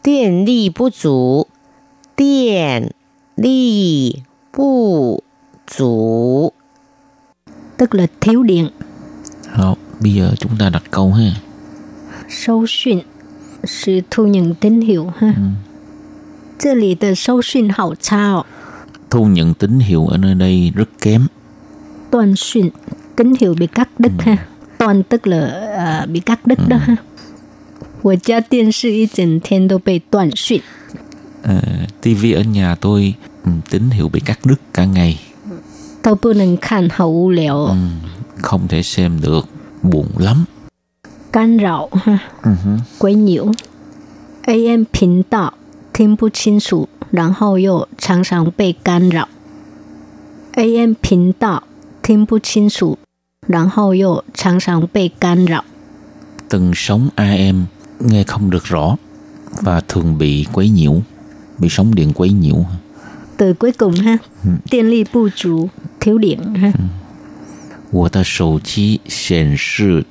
[0.03, 1.47] 电力不足，
[2.15, 2.93] 电
[3.35, 5.23] 力不
[5.67, 6.53] 足，
[7.77, 8.69] tức là thiếu điện.
[9.57, 11.31] Đó, bây giờ chúng ta đặt câu ha.
[12.29, 12.99] Sâu xuyên,
[13.63, 15.33] sự thu nhận tín hiệu ha.
[15.37, 15.43] Ừ.
[16.57, 18.45] 这里的收讯好差哦，
[19.09, 21.27] Thu nhận tín hiệu ở nơi đây rất kém.
[22.11, 22.69] 断讯
[23.15, 24.37] tín hiệu bị cắt đứt ha.
[24.77, 26.95] Toàn tức là à, bị cắt đứt đó ha.
[28.01, 30.61] 我家电视一整天都被断讯，
[31.43, 31.61] Ờ,
[32.01, 33.13] TV ở nhà tôi
[33.45, 35.17] ừ, tín hiệu bị cắt đứt cả ngày.
[36.01, 37.75] 都不能看，好无聊 Ừ, 哦。
[38.41, 39.47] không thể xem được.
[39.83, 40.45] Buồn lắm.
[41.31, 42.77] 干扰哈， Ừ hứ.
[42.97, 43.51] 鬼扭。
[44.45, 45.53] AM 频道
[45.93, 49.27] 听不清楚，然后又常常被干扰。
[50.53, 51.63] AM 频道
[52.03, 52.97] 听不清楚，
[53.47, 55.63] 然后又常常被干扰。
[56.49, 57.65] Tần sóng AM
[57.99, 58.95] nghe không được rõ
[59.61, 61.01] và thường bị quấy nhiễu.
[61.57, 62.65] Bị sóng điện quấy nhiễu.
[63.37, 64.17] Từ cuối cùng ha,
[64.71, 66.71] điện lực不足, thiếu điện ha.
[67.91, 70.05] 我的手机显示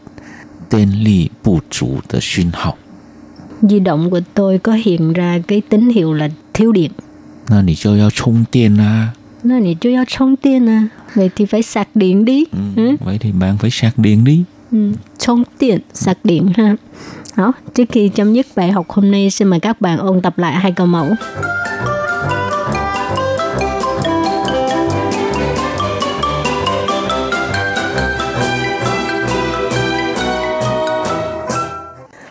[0.70, 2.76] 电力不足的讯号，
[3.62, 6.90] Di động của tôi có hiện ra cái tín hiệu là thiếu điện.
[7.48, 9.14] 那你就要充电啊。
[9.42, 10.88] Nó này chưa có充điện à.
[11.14, 12.44] Vậy thì phải sạc điện đi.
[12.76, 14.44] Ừ, Vậy thì bạn phải sạc điện đi.
[14.72, 16.76] Ừ,充điện, sạc điện ha.
[17.36, 20.38] Đó, trước khi chấm dứt bài học hôm nay, xin mời các bạn ôn tập
[20.38, 21.06] lại hai câu mẫu.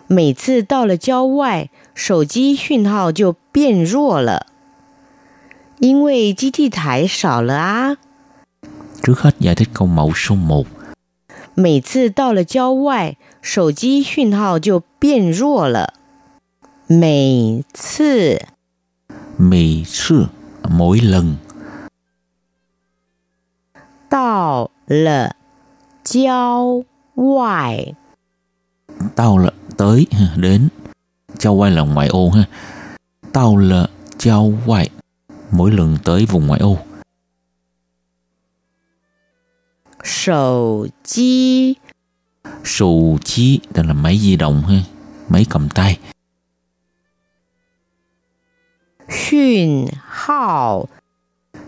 [0.07, 4.45] 每次到了郊外，手机讯号就变弱了，
[5.79, 7.97] 因为基地台少了啊。
[9.01, 10.67] Trước hết giải thích câu mẫu số 1.
[11.57, 15.93] 每次到了郊外，手机讯号就变弱了。
[16.87, 18.47] 每次
[19.37, 20.27] Mì sư,
[20.69, 21.37] mỗi lần
[24.09, 25.35] 到了
[26.03, 26.83] 郊
[27.15, 27.95] 外，
[29.15, 30.69] tao là tới ha, đến
[31.37, 32.45] châu quay là ngoại ô ha
[33.31, 34.89] tao là châu quay
[35.51, 36.77] mỗi lần tới vùng ngoại ô
[40.07, 41.75] 手机
[42.63, 44.75] sù chí đó là máy di động ha
[45.29, 45.99] máy cầm tay
[49.09, 50.85] 讯号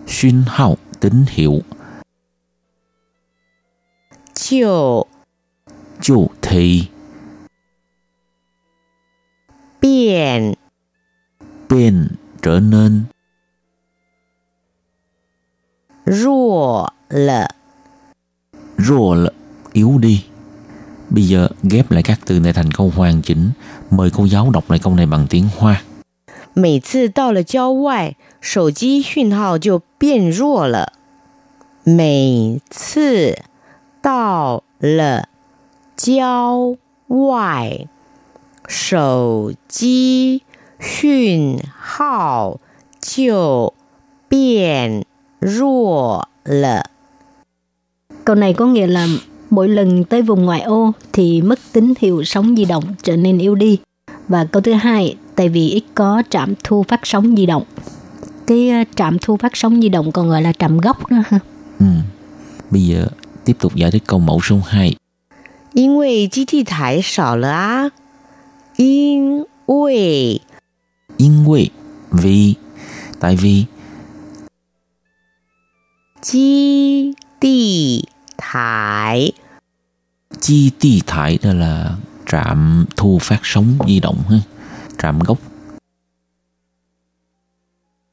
[0.07, 1.61] xuyên hao tín hiệu
[4.33, 5.07] 就
[6.01, 6.89] chu thì
[9.79, 10.55] 变
[11.69, 12.07] bên
[12.41, 13.05] trở nên
[16.05, 17.58] 弱了。
[18.79, 19.29] rô là
[19.73, 20.23] yếu đi
[21.09, 23.49] bây giờ ghép lại các từ này thành câu hoàn chỉnh
[23.91, 25.81] mời cô giáo đọc lại câu này bằng tiếng hoa
[26.57, 30.93] 每次到了郊外，手机讯号就变弱了。
[31.83, 33.39] 每次
[34.01, 35.27] 到了
[35.97, 37.87] 郊外，
[38.69, 40.43] 手机
[40.79, 42.61] 讯号
[43.01, 43.73] 就
[44.29, 45.05] 变
[45.39, 46.85] 弱了。
[48.29, 49.07] Câu này có nghĩa là
[49.49, 53.37] mỗi lần tới vùng ngoại ô thì mức tín hiệu sóng di động trở nên
[53.37, 53.79] yếu đi.
[54.27, 57.63] Và câu thứ hai, tại vì ít có trạm thu phát sóng di động.
[58.47, 61.39] Cái ờ, trạm thu phát sóng di động còn gọi là trạm gốc đó ha.
[61.79, 61.85] ừ.
[62.71, 63.07] bây giờ
[63.45, 64.95] tiếp tục giải thích câu mẫu số 2
[65.73, 67.91] 因为基地台少了啊，
[68.77, 70.41] 因为
[71.17, 71.71] 因为
[72.11, 72.55] vì
[73.19, 73.65] tại vì
[76.21, 78.07] 基地
[78.39, 79.31] 台
[80.39, 81.95] chi ti thải đó là
[82.27, 84.37] trạm thu phát sóng di động ha
[84.97, 85.37] trạm gốc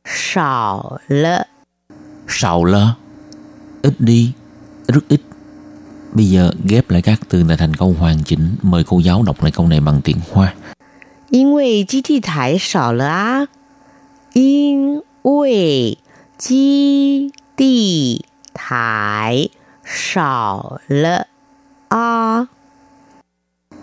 [0.04, 1.46] 少了，
[2.28, 2.94] sào lơ
[3.82, 4.32] ít đi
[4.88, 5.20] rất ít
[6.12, 9.42] bây giờ ghép lại các từ này thành câu hoàn chỉnh mời cô giáo đọc
[9.42, 10.54] lại câu này bằng tiếng hoa
[11.30, 13.48] 因为基地台少了啊，
[14.34, 15.98] 因为
[16.38, 19.48] 基地台
[19.87, 21.27] 少了
[21.87, 22.45] a.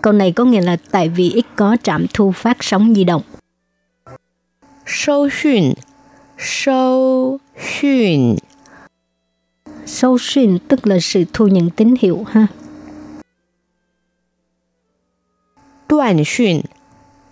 [0.01, 3.21] Câu này có nghĩa là tại vì ít có trạm thu phát sóng di động.
[4.85, 5.73] Sâu xuyên
[6.37, 8.35] Sâu xuyên
[9.85, 12.47] Sâu xuyên tức là sự thu nhận tín hiệu ha.
[15.89, 16.61] Đoạn xuyên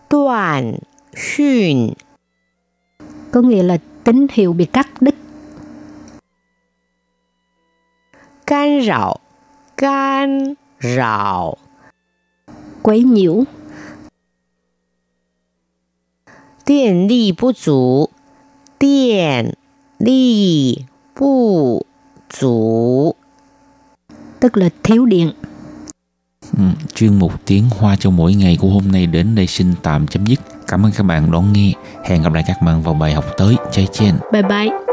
[0.09, 0.77] Đoạn
[1.15, 1.89] xuyên
[3.31, 5.15] Có nghĩa là tín hiệu bị cắt đứt
[8.47, 9.15] Can rào
[9.77, 11.58] Can rào
[12.82, 13.43] Quấy nhiễu.
[16.65, 18.10] Điện lực bất 足
[18.79, 19.51] Điện
[19.99, 21.84] lực
[24.39, 25.32] tức là thiếu điện.
[26.58, 26.63] Ừ,
[26.95, 30.25] chuyên mục tiếng hoa cho mỗi ngày của hôm nay đến đây xin tạm chấm
[30.25, 30.39] dứt.
[30.67, 31.73] Cảm ơn các bạn đón nghe.
[32.06, 33.56] Hẹn gặp lại các bạn vào bài học tới.
[33.71, 34.15] Chay chen.
[34.32, 34.92] Bye bye.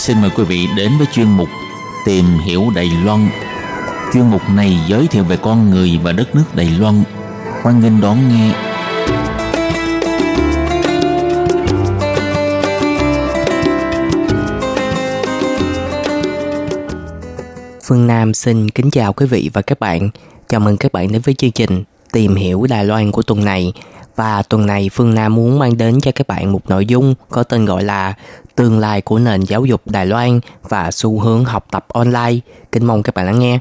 [0.00, 1.48] Xin mời quý vị đến với chuyên mục
[2.04, 3.28] Tìm hiểu Đài Loan.
[4.12, 7.02] Chuyên mục này giới thiệu về con người và đất nước Đài Loan.
[7.62, 8.52] Hoan nghênh đón nghe.
[17.84, 20.10] Phương Nam xin kính chào quý vị và các bạn.
[20.48, 23.72] Chào mừng các bạn đến với chương trình Tìm hiểu Đài Loan của tuần này.
[24.16, 27.42] Và tuần này Phương Nam muốn mang đến cho các bạn một nội dung có
[27.42, 28.14] tên gọi là
[28.54, 32.36] Tương lai của nền giáo dục Đài Loan và xu hướng học tập online.
[32.72, 33.58] Kính mong các bạn lắng nghe.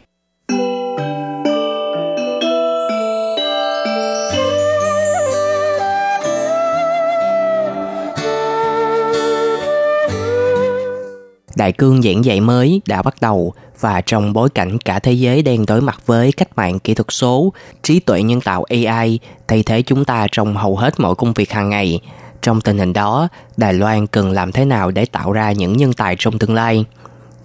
[11.55, 15.41] Đại cương giảng dạy mới đã bắt đầu và trong bối cảnh cả thế giới
[15.41, 19.63] đang đối mặt với cách mạng kỹ thuật số, trí tuệ nhân tạo AI thay
[19.63, 21.99] thế chúng ta trong hầu hết mọi công việc hàng ngày.
[22.41, 25.93] Trong tình hình đó, Đài Loan cần làm thế nào để tạo ra những nhân
[25.93, 26.85] tài trong tương lai?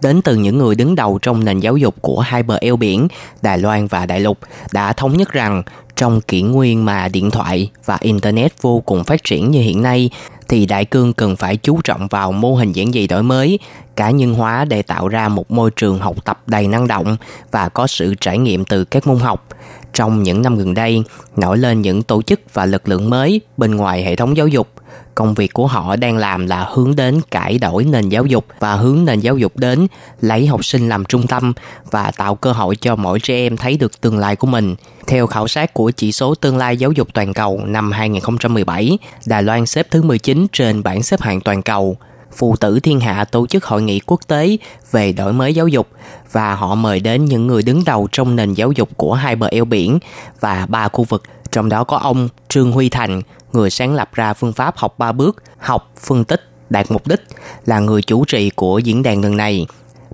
[0.03, 3.09] Đến từ những người đứng đầu trong nền giáo dục của hai bờ eo biển,
[3.43, 4.39] Đài Loan và Đại Lục
[4.73, 5.63] đã thống nhất rằng
[5.97, 10.11] trong kỷ nguyên mà điện thoại và Internet vô cùng phát triển như hiện nay,
[10.49, 13.59] thì Đại Cương cần phải chú trọng vào mô hình giảng dạy đổi mới,
[13.97, 17.17] cá nhân hóa để tạo ra một môi trường học tập đầy năng động
[17.51, 19.47] và có sự trải nghiệm từ các môn học.
[19.93, 21.03] Trong những năm gần đây,
[21.37, 24.69] nổi lên những tổ chức và lực lượng mới bên ngoài hệ thống giáo dục.
[25.15, 28.75] Công việc của họ đang làm là hướng đến cải đổi nền giáo dục và
[28.75, 29.87] hướng nền giáo dục đến
[30.21, 31.53] lấy học sinh làm trung tâm
[31.91, 34.75] và tạo cơ hội cho mỗi trẻ em thấy được tương lai của mình.
[35.07, 39.43] Theo khảo sát của chỉ số tương lai giáo dục toàn cầu năm 2017, Đài
[39.43, 41.97] Loan xếp thứ 19 trên bảng xếp hạng toàn cầu.
[42.37, 44.57] Phụ tử Thiên Hạ tổ chức hội nghị quốc tế
[44.91, 45.89] về đổi mới giáo dục
[46.33, 49.47] và họ mời đến những người đứng đầu trong nền giáo dục của hai bờ
[49.51, 49.99] eo biển
[50.41, 53.23] và ba khu vực, trong đó có ông Trương Huy Thành,
[53.55, 57.21] người sáng lập ra phương pháp học ba bước, học, phân tích, đạt mục đích,
[57.67, 59.67] là người chủ trì của diễn đàn lần này.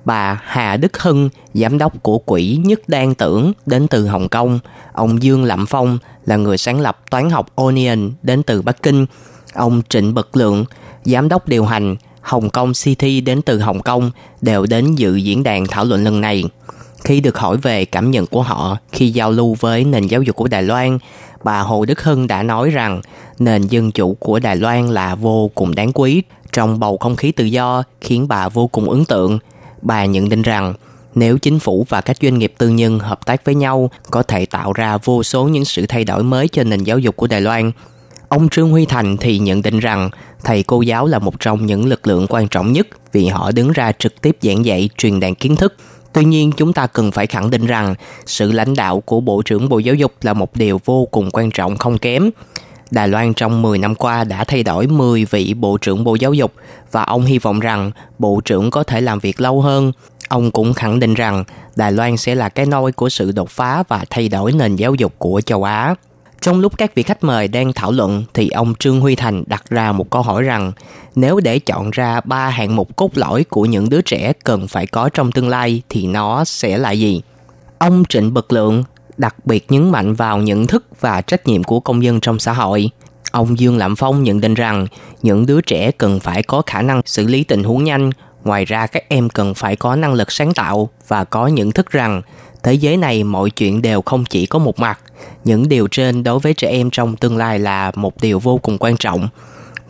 [0.05, 4.59] Bà Hà Đức Hưng, giám đốc của quỹ Nhất Đan Tưởng đến từ Hồng Kông.
[4.93, 9.07] Ông Dương Lạm Phong là người sáng lập toán học Onion đến từ Bắc Kinh.
[9.55, 10.65] Ông Trịnh Bật Lượng,
[11.05, 15.43] giám đốc điều hành Hồng Kông City đến từ Hồng Kông đều đến dự diễn
[15.43, 16.45] đàn thảo luận lần này.
[17.05, 20.37] Khi được hỏi về cảm nhận của họ khi giao lưu với nền giáo dục
[20.37, 20.99] của Đài Loan,
[21.45, 23.01] bà Hồ Đức Hưng đã nói rằng
[23.39, 26.23] nền dân chủ của Đài Loan là vô cùng đáng quý
[26.53, 29.39] trong bầu không khí tự do khiến bà vô cùng ấn tượng.
[29.83, 30.75] Bà nhận định rằng
[31.15, 34.47] nếu chính phủ và các doanh nghiệp tư nhân hợp tác với nhau có thể
[34.47, 37.41] tạo ra vô số những sự thay đổi mới cho nền giáo dục của Đài
[37.41, 37.73] Loan.
[38.29, 40.11] Ông Trương Huy Thành thì nhận định rằng
[40.45, 43.73] thầy cô giáo là một trong những lực lượng quan trọng nhất vì họ đứng
[43.73, 45.75] ra trực tiếp giảng dạy, truyền đạt kiến thức.
[46.13, 47.95] Tuy nhiên, chúng ta cần phải khẳng định rằng
[48.27, 51.51] sự lãnh đạo của Bộ trưởng Bộ Giáo dục là một điều vô cùng quan
[51.51, 52.31] trọng không kém.
[52.91, 56.33] Đài Loan trong 10 năm qua đã thay đổi 10 vị Bộ trưởng Bộ Giáo
[56.33, 56.53] dục
[56.93, 59.93] và ông hy vọng rằng Bộ trưởng có thể làm việc lâu hơn.
[60.29, 61.45] Ông cũng khẳng định rằng
[61.77, 64.95] Đài Loan sẽ là cái nôi của sự đột phá và thay đổi nền giáo
[64.95, 65.95] dục của châu Á.
[66.41, 69.65] Trong lúc các vị khách mời đang thảo luận thì ông Trương Huy Thành đặt
[69.71, 70.73] ra một câu hỏi rằng
[71.15, 74.87] nếu để chọn ra ba hạng mục cốt lõi của những đứa trẻ cần phải
[74.87, 77.23] có trong tương lai thì nó sẽ là gì?
[77.79, 78.85] Ông Trịnh Bật Lượng
[79.17, 82.53] đặc biệt nhấn mạnh vào nhận thức và trách nhiệm của công dân trong xã
[82.53, 82.91] hội.
[83.31, 84.87] Ông Dương Lạm Phong nhận định rằng
[85.23, 88.11] những đứa trẻ cần phải có khả năng xử lý tình huống nhanh,
[88.45, 91.91] ngoài ra các em cần phải có năng lực sáng tạo và có nhận thức
[91.91, 92.23] rằng
[92.63, 95.01] thế giới này mọi chuyện đều không chỉ có một mặt.
[95.45, 98.77] Những điều trên đối với trẻ em trong tương lai là một điều vô cùng
[98.81, 99.29] quan trọng.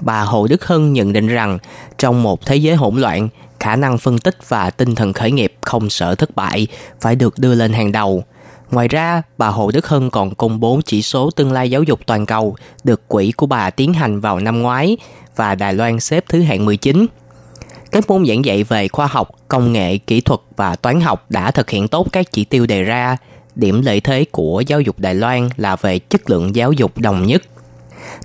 [0.01, 1.59] bà Hồ Đức Hưng nhận định rằng
[1.99, 3.29] trong một thế giới hỗn loạn,
[3.61, 6.67] khả năng phân tích và tinh thần khởi nghiệp không sợ thất bại
[7.01, 8.25] phải được đưa lên hàng đầu.
[8.71, 12.01] Ngoài ra, bà Hồ Đức Hưng còn công bố chỉ số tương lai giáo dục
[12.07, 14.97] toàn cầu được quỹ của bà tiến hành vào năm ngoái
[15.37, 17.07] và Đài Loan xếp thứ hạng 19.
[17.93, 21.51] Các môn giảng dạy về khoa học, công nghệ, kỹ thuật và toán học đã
[21.51, 23.17] thực hiện tốt các chỉ tiêu đề ra.
[23.55, 27.27] Điểm lợi thế của giáo dục Đài Loan là về chất lượng giáo dục đồng
[27.27, 27.43] nhất.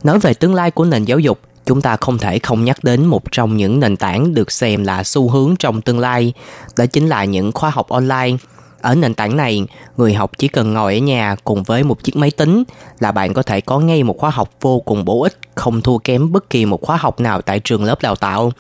[0.03, 3.05] Nói về tương lai của nền giáo dục, chúng ta không thể không nhắc đến
[3.05, 6.34] một trong những nền tảng được xem là xu hướng trong tương lai,
[6.78, 8.38] đó chính là những khóa học online.
[8.82, 9.61] Ở nền tảng này,
[9.97, 12.63] người học chỉ cần ngồi ở nhà cùng với một chiếc máy tính
[12.99, 15.97] là bạn có thể có ngay một khóa học vô cùng bổ ích, không thua
[15.97, 18.51] kém bất kỳ một khóa học nào tại trường lớp đào tạo.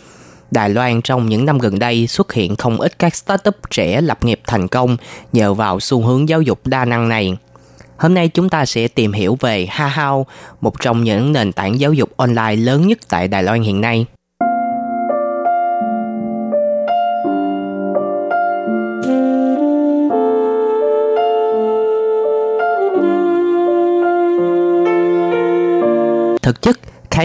[0.51, 4.23] Đài Loan trong những năm gần đây xuất hiện không ít các startup trẻ lập
[4.23, 4.97] nghiệp thành công
[5.33, 7.37] nhờ vào xu hướng giáo dục đa năng này.
[7.97, 10.25] Hôm nay chúng ta sẽ tìm hiểu về Hahao,
[10.61, 14.05] một trong những nền tảng giáo dục online lớn nhất tại Đài Loan hiện nay.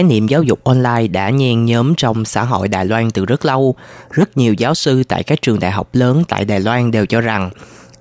[0.01, 3.45] Khái niệm giáo dục online đã nhen nhóm trong xã hội Đài Loan từ rất
[3.45, 3.75] lâu.
[4.11, 7.21] Rất nhiều giáo sư tại các trường đại học lớn tại Đài Loan đều cho
[7.21, 7.49] rằng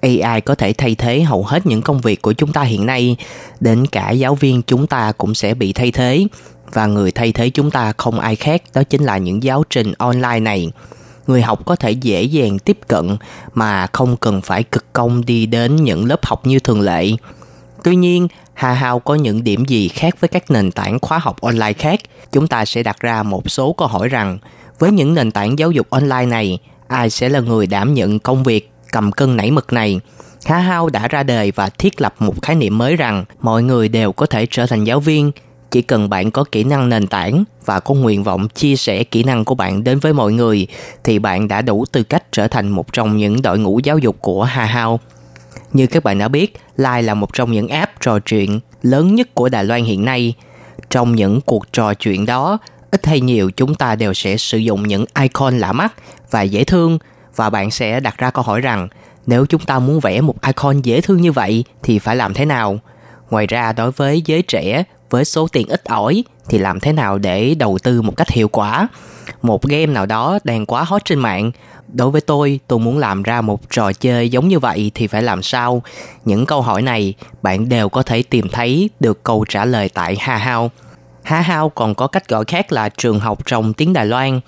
[0.00, 3.16] AI có thể thay thế hầu hết những công việc của chúng ta hiện nay,
[3.60, 6.26] đến cả giáo viên chúng ta cũng sẽ bị thay thế
[6.72, 9.92] và người thay thế chúng ta không ai khác đó chính là những giáo trình
[9.98, 10.70] online này.
[11.26, 13.16] Người học có thể dễ dàng tiếp cận
[13.54, 17.10] mà không cần phải cực công đi đến những lớp học như thường lệ.
[17.84, 21.40] Tuy nhiên, Hà Hào có những điểm gì khác với các nền tảng khóa học
[21.40, 22.00] online khác?
[22.32, 24.38] Chúng ta sẽ đặt ra một số câu hỏi rằng
[24.78, 26.58] với những nền tảng giáo dục online này,
[26.88, 30.00] ai sẽ là người đảm nhận công việc cầm cân nảy mực này.
[30.44, 33.88] Hà Hao đã ra đời và thiết lập một khái niệm mới rằng mọi người
[33.88, 35.30] đều có thể trở thành giáo viên,
[35.70, 39.22] chỉ cần bạn có kỹ năng nền tảng và có nguyện vọng chia sẻ kỹ
[39.22, 40.66] năng của bạn đến với mọi người
[41.04, 44.16] thì bạn đã đủ tư cách trở thành một trong những đội ngũ giáo dục
[44.20, 45.00] của Hà Hao.
[45.72, 49.34] Như các bạn đã biết, Line là một trong những app trò chuyện lớn nhất
[49.34, 50.34] của Đài Loan hiện nay.
[50.90, 52.58] Trong những cuộc trò chuyện đó,
[52.90, 55.94] ít hay nhiều chúng ta đều sẽ sử dụng những icon lạ mắt
[56.30, 56.98] và dễ thương
[57.36, 58.88] và bạn sẽ đặt ra câu hỏi rằng
[59.26, 62.44] nếu chúng ta muốn vẽ một icon dễ thương như vậy thì phải làm thế
[62.44, 62.78] nào?
[63.30, 67.18] Ngoài ra đối với giới trẻ với số tiền ít ỏi thì làm thế nào
[67.18, 68.88] để đầu tư một cách hiệu quả?
[69.42, 71.50] Một game nào đó đang quá hot trên mạng,
[71.88, 75.22] đối với tôi tôi muốn làm ra một trò chơi giống như vậy thì phải
[75.22, 75.82] làm sao?
[76.24, 80.16] Những câu hỏi này bạn đều có thể tìm thấy được câu trả lời tại
[80.20, 80.70] ha hao.
[81.22, 84.40] Ha hao còn có cách gọi khác là trường học trong tiếng đài loan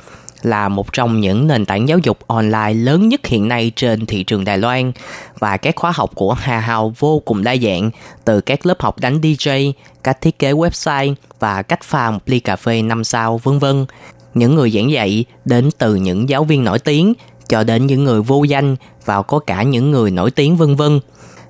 [0.43, 4.22] là một trong những nền tảng giáo dục online lớn nhất hiện nay trên thị
[4.24, 4.93] trường Đài Loan
[5.38, 7.90] và các khóa học của Hà Hào vô cùng đa dạng
[8.24, 9.72] từ các lớp học đánh DJ,
[10.03, 13.86] cách thiết kế website và cách pha một ly cà phê 5 sao vân vân.
[14.34, 17.14] Những người giảng dạy đến từ những giáo viên nổi tiếng
[17.49, 21.01] cho đến những người vô danh và có cả những người nổi tiếng vân vân.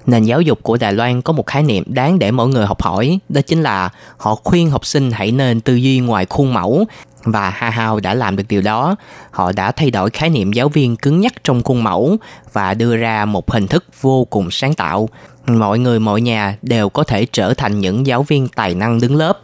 [0.06, 2.82] Nền giáo dục của Đài Loan có một khái niệm đáng để mọi người học
[2.82, 6.84] hỏi, đó chính là họ khuyên học sinh hãy nên tư duy ngoài khuôn mẫu
[7.24, 8.96] và Ha Hao đã làm được điều đó.
[9.30, 12.16] Họ đã thay đổi khái niệm giáo viên cứng nhắc trong khuôn mẫu
[12.52, 15.08] và đưa ra một hình thức vô cùng sáng tạo.
[15.46, 19.16] Mọi người mọi nhà đều có thể trở thành những giáo viên tài năng đứng
[19.16, 19.38] lớp.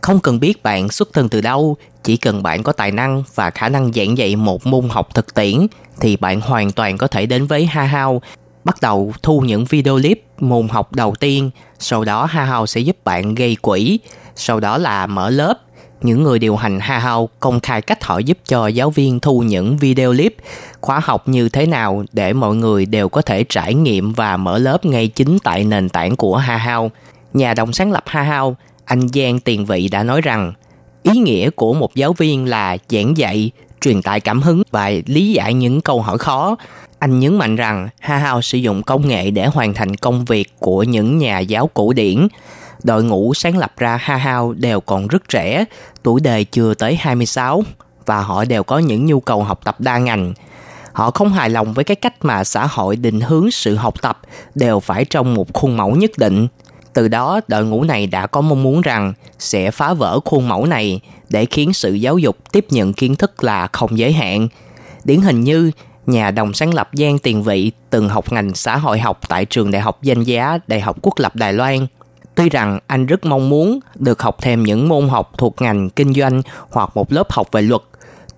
[0.00, 3.50] Không cần biết bạn xuất thân từ đâu, chỉ cần bạn có tài năng và
[3.50, 5.66] khả năng giảng dạy một môn học thực tiễn
[6.00, 8.22] thì bạn hoàn toàn có thể đến với Ha Hao
[8.64, 12.80] bắt đầu thu những video clip môn học đầu tiên, sau đó Ha Hao sẽ
[12.80, 13.98] giúp bạn gây quỹ,
[14.36, 15.54] sau đó là mở lớp.
[16.02, 19.40] Những người điều hành Ha Hao công khai cách họ giúp cho giáo viên thu
[19.40, 20.36] những video clip
[20.80, 24.58] khóa học như thế nào để mọi người đều có thể trải nghiệm và mở
[24.58, 26.90] lớp ngay chính tại nền tảng của Ha Hao.
[27.34, 30.52] Nhà đồng sáng lập Ha Hao, anh Giang Tiền Vị đã nói rằng
[31.02, 33.50] ý nghĩa của một giáo viên là giảng dạy
[33.80, 36.56] truyền tải cảm hứng và lý giải những câu hỏi khó
[37.02, 40.48] anh nhấn mạnh rằng Ha Hao sử dụng công nghệ để hoàn thành công việc
[40.58, 42.28] của những nhà giáo cổ điển.
[42.84, 45.64] Đội ngũ sáng lập ra Ha Hao đều còn rất trẻ,
[46.02, 47.62] tuổi đời chưa tới 26
[48.06, 50.34] và họ đều có những nhu cầu học tập đa ngành.
[50.92, 54.20] Họ không hài lòng với cái cách mà xã hội định hướng sự học tập
[54.54, 56.46] đều phải trong một khuôn mẫu nhất định.
[56.92, 60.66] Từ đó, đội ngũ này đã có mong muốn rằng sẽ phá vỡ khuôn mẫu
[60.66, 64.48] này để khiến sự giáo dục tiếp nhận kiến thức là không giới hạn.
[65.04, 65.70] Điển hình như
[66.06, 69.70] nhà đồng sáng lập Giang Tiền Vị từng học ngành xã hội học tại trường
[69.70, 71.86] đại học danh giá Đại học Quốc lập Đài Loan.
[72.34, 76.14] Tuy rằng anh rất mong muốn được học thêm những môn học thuộc ngành kinh
[76.14, 77.82] doanh hoặc một lớp học về luật,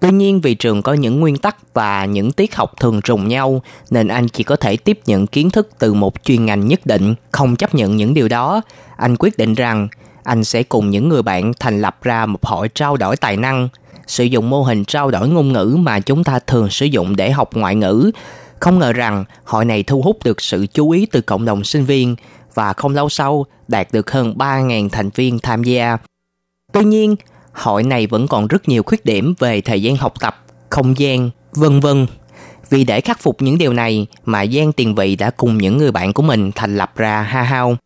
[0.04, 3.62] Tuy nhiên vì trường có những nguyên tắc và những tiết học thường trùng nhau
[3.90, 7.14] nên anh chỉ có thể tiếp nhận kiến thức từ một chuyên ngành nhất định,
[7.32, 8.60] không chấp nhận những điều đó.
[8.96, 9.88] Anh quyết định rằng
[10.22, 13.68] anh sẽ cùng những người bạn thành lập ra một hội trao đổi tài năng,
[14.06, 17.30] sử dụng mô hình trao đổi ngôn ngữ mà chúng ta thường sử dụng để
[17.30, 18.10] học ngoại ngữ.
[18.60, 21.84] Không ngờ rằng hội này thu hút được sự chú ý từ cộng đồng sinh
[21.84, 22.16] viên
[22.54, 25.96] và không lâu sau đạt được hơn 3.000 thành viên tham gia.
[26.72, 27.16] Tuy nhiên,
[27.52, 31.30] hội này vẫn còn rất nhiều khuyết điểm về thời gian học tập, không gian,
[31.52, 32.06] vân vân.
[32.70, 35.92] Vì để khắc phục những điều này mà Giang Tiền Vị đã cùng những người
[35.92, 37.76] bạn của mình thành lập ra Ha Hao.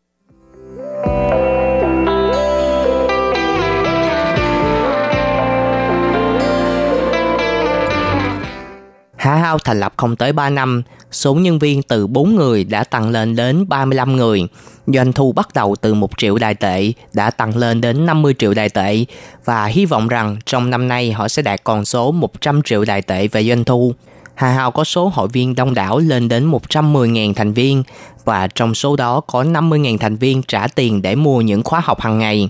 [9.17, 12.85] Ha Hao thành lập không tới 3 năm, số nhân viên từ 4 người đã
[12.85, 14.49] tăng lên đến 35 người.
[14.87, 18.55] Doanh thu bắt đầu từ 1 triệu đài tệ đã tăng lên đến 50 triệu
[18.55, 19.05] đài tệ
[19.45, 23.03] và hy vọng rằng trong năm nay họ sẽ đạt con số 100 triệu đài
[23.03, 23.95] tệ về doanh thu.
[24.35, 27.83] Hà Hào có số hội viên đông đảo lên đến 110.000 thành viên
[28.25, 32.01] và trong số đó có 50.000 thành viên trả tiền để mua những khóa học
[32.01, 32.49] hàng ngày.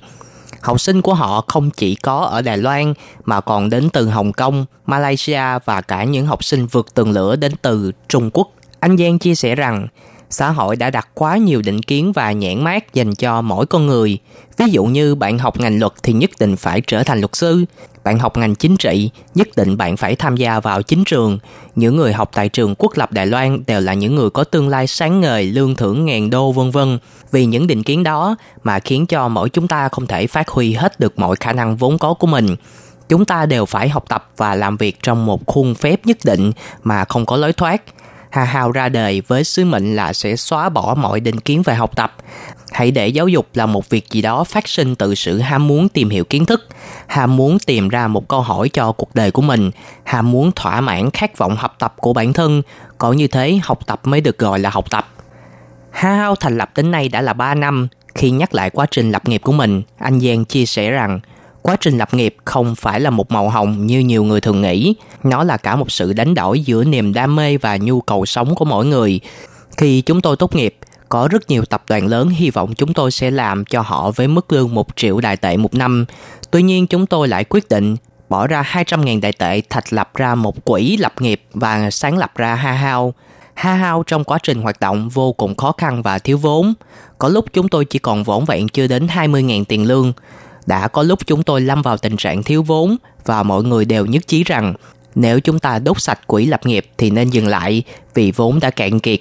[0.61, 2.95] Học sinh của họ không chỉ có ở Đài Loan
[3.25, 7.37] mà còn đến từ Hồng Kông, Malaysia và cả những học sinh vượt tường lửa
[7.37, 8.49] đến từ Trung Quốc.
[8.81, 9.89] Anh Giang chia sẻ rằng
[10.31, 13.87] xã hội đã đặt quá nhiều định kiến và nhãn mát dành cho mỗi con
[13.87, 14.19] người.
[14.57, 17.65] Ví dụ như bạn học ngành luật thì nhất định phải trở thành luật sư,
[18.05, 21.39] bạn học ngành chính trị, nhất định bạn phải tham gia vào chính trường.
[21.75, 24.69] Những người học tại trường quốc lập Đài Loan đều là những người có tương
[24.69, 26.99] lai sáng ngời, lương thưởng ngàn đô vân vân.
[27.31, 30.73] Vì những định kiến đó mà khiến cho mỗi chúng ta không thể phát huy
[30.73, 32.57] hết được mọi khả năng vốn có của mình.
[33.09, 36.53] Chúng ta đều phải học tập và làm việc trong một khuôn phép nhất định
[36.83, 37.83] mà không có lối thoát–
[38.31, 41.75] Hà Hào ra đời với sứ mệnh là sẽ xóa bỏ mọi định kiến về
[41.75, 42.17] học tập.
[42.73, 45.89] Hãy để giáo dục là một việc gì đó phát sinh từ sự ham muốn
[45.89, 46.69] tìm hiểu kiến thức,
[47.07, 49.71] ham muốn tìm ra một câu hỏi cho cuộc đời của mình,
[50.05, 52.63] ham muốn thỏa mãn khát vọng học tập của bản thân.
[52.99, 55.09] Có như thế học tập mới được gọi là học tập.
[55.91, 57.89] Ha Hào thành lập đến nay đã là 3 năm.
[58.15, 61.21] Khi nhắc lại quá trình lập nghiệp của mình, anh Giang chia sẻ rằng
[61.63, 64.95] quá trình lập nghiệp không phải là một màu hồng như nhiều người thường nghĩ
[65.25, 68.55] nó là cả một sự đánh đổi giữa niềm đam mê và nhu cầu sống
[68.55, 69.21] của mỗi người
[69.77, 70.77] khi chúng tôi tốt nghiệp
[71.09, 74.29] có rất nhiều tập đoàn lớn hy vọng chúng tôi sẽ làm cho họ với
[74.29, 76.05] mức lương 1 triệu đại tệ một năm.
[76.51, 77.97] Tuy nhiên chúng tôi lại quyết định
[78.29, 82.33] bỏ ra 200.000 đại tệ thạch lập ra một quỹ lập nghiệp và sáng lập
[82.37, 83.15] ra Ha Hao.
[83.59, 86.75] Ha Hao trong quá trình hoạt động vô cùng khó khăn và thiếu vốn.
[87.19, 90.13] Có lúc chúng tôi chỉ còn vỏn vẹn chưa đến 20.000 tiền lương
[90.67, 94.07] đã có lúc chúng tôi lâm vào tình trạng thiếu vốn và mọi người đều
[94.07, 94.75] nhất trí rằng
[95.15, 97.83] nếu chúng ta đốt sạch quỹ lập nghiệp thì nên dừng lại
[98.15, 99.21] vì vốn đã cạn kiệt.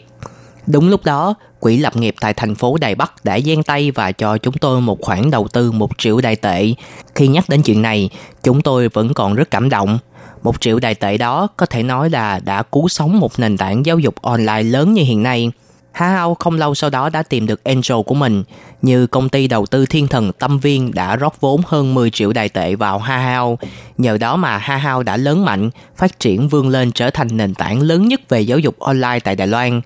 [0.67, 4.11] Đúng lúc đó, quỹ lập nghiệp tại thành phố Đài Bắc đã gian tay và
[4.11, 6.73] cho chúng tôi một khoản đầu tư một triệu đài tệ.
[7.15, 8.09] Khi nhắc đến chuyện này,
[8.43, 9.99] chúng tôi vẫn còn rất cảm động.
[10.43, 13.85] Một triệu đài tệ đó có thể nói là đã cứu sống một nền tảng
[13.85, 15.51] giáo dục online lớn như hiện nay–
[15.97, 18.43] Ha Hao không lâu sau đó đã tìm được angel của mình,
[18.81, 22.33] như công ty đầu tư thiên thần Tâm Viên đã rót vốn hơn 10 triệu
[22.33, 23.57] đài tệ vào Ha Hao.
[23.97, 27.53] Nhờ đó mà Ha Hao đã lớn mạnh, phát triển vươn lên trở thành nền
[27.53, 29.81] tảng lớn nhất về giáo dục online tại Đài Loan.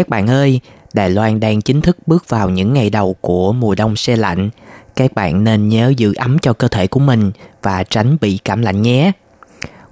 [0.00, 0.60] Các bạn ơi,
[0.92, 4.50] Đài Loan đang chính thức bước vào những ngày đầu của mùa đông xe lạnh.
[4.96, 7.32] Các bạn nên nhớ giữ ấm cho cơ thể của mình
[7.62, 9.12] và tránh bị cảm lạnh nhé.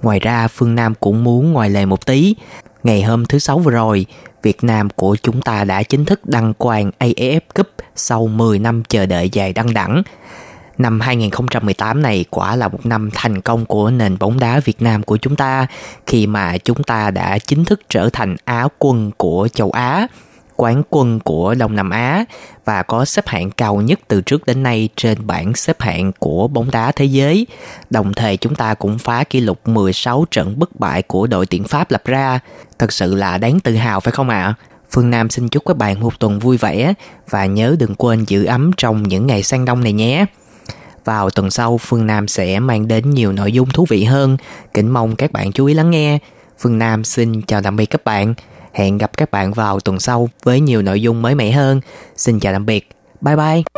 [0.02, 2.34] Ngoài ra, Phương Nam cũng muốn ngoài lề một tí.
[2.82, 4.06] Ngày hôm thứ Sáu vừa rồi,
[4.42, 8.82] Việt Nam của chúng ta đã chính thức đăng quang AFF Cup sau 10 năm
[8.88, 10.02] chờ đợi dài đăng đẳng.
[10.78, 15.02] Năm 2018 này quả là một năm thành công của nền bóng đá Việt Nam
[15.02, 15.66] của chúng ta,
[16.06, 20.06] khi mà chúng ta đã chính thức trở thành Á quân của châu Á,
[20.56, 22.24] quán quân của Đông Nam Á,
[22.64, 26.48] và có xếp hạng cao nhất từ trước đến nay trên bảng xếp hạng của
[26.48, 27.46] bóng đá thế giới.
[27.90, 31.64] Đồng thời chúng ta cũng phá kỷ lục 16 trận bất bại của đội tuyển
[31.64, 32.40] Pháp lập ra.
[32.78, 34.42] Thật sự là đáng tự hào, phải không ạ?
[34.42, 34.54] À?
[34.90, 36.94] Phương Nam xin chúc các bạn một tuần vui vẻ,
[37.30, 40.26] và nhớ đừng quên giữ ấm trong những ngày sang đông này nhé.
[41.08, 44.36] Vào tuần sau, Phương Nam sẽ mang đến nhiều nội dung thú vị hơn.
[44.74, 46.18] Kính mong các bạn chú ý lắng nghe.
[46.58, 48.34] Phương Nam xin chào tạm biệt các bạn.
[48.72, 51.80] Hẹn gặp các bạn vào tuần sau với nhiều nội dung mới mẻ hơn.
[52.16, 52.88] Xin chào tạm biệt.
[53.20, 53.77] Bye bye.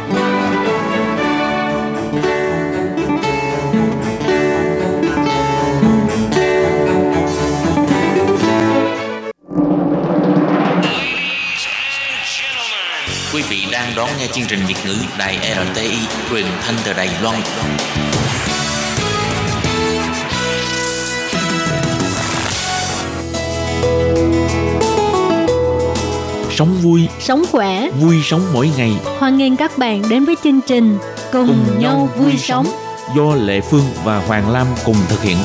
[13.71, 15.97] đang đón nghe chương trình Việt ngữ Đài RTI
[16.29, 17.41] truyền thanh từ Đài Loan.
[26.49, 30.61] Sống vui, Sống khỏe, vui sống mỗi ngày hoan nghênh các bạn đến với chương
[30.67, 30.97] trình
[31.31, 32.67] Cùng, nhau vui sống.
[33.15, 35.37] do Lệ Phương và Hoàng Lam cùng thực hiện.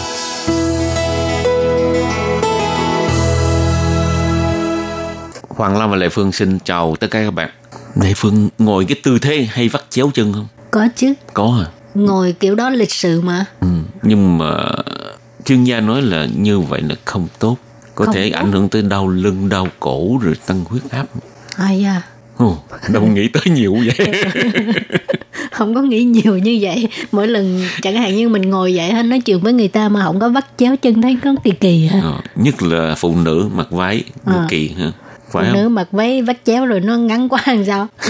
[5.49, 7.51] Hoàng Lam và Lệ Phương xin chào tất cả các bạn.
[8.01, 10.47] Lệ Phương ngồi cái tư thế hay vắt chéo chân không?
[10.70, 11.66] Có chứ, Có à.
[11.94, 13.44] ngồi kiểu đó lịch sự mà.
[13.61, 13.66] Ừ.
[14.03, 14.55] Nhưng mà
[15.44, 17.57] chuyên gia nói là như vậy là không tốt.
[17.94, 18.36] Có Không thể tốt.
[18.38, 21.07] ảnh hưởng tới đau lưng, đau cổ rồi tăng huyết áp.
[21.57, 22.03] Ai da,
[22.36, 24.12] Ồ, đâu nghĩ tới nhiều vậy.
[25.53, 26.88] không có nghĩ nhiều như vậy.
[27.12, 30.05] Mỗi lần chẳng hạn như mình ngồi dậy hay nói chuyện với người ta mà
[30.05, 32.01] không có vắt chéo chân thấy có kỳ kỳ ha.
[32.03, 34.47] Ờ, nhất là phụ nữ mặc váy À.
[34.49, 34.68] kỳ
[35.27, 35.31] ha.
[35.33, 35.74] Phụ Phải nữ không?
[35.74, 37.87] mặc váy vắt chéo rồi nó ngắn quá làm sao?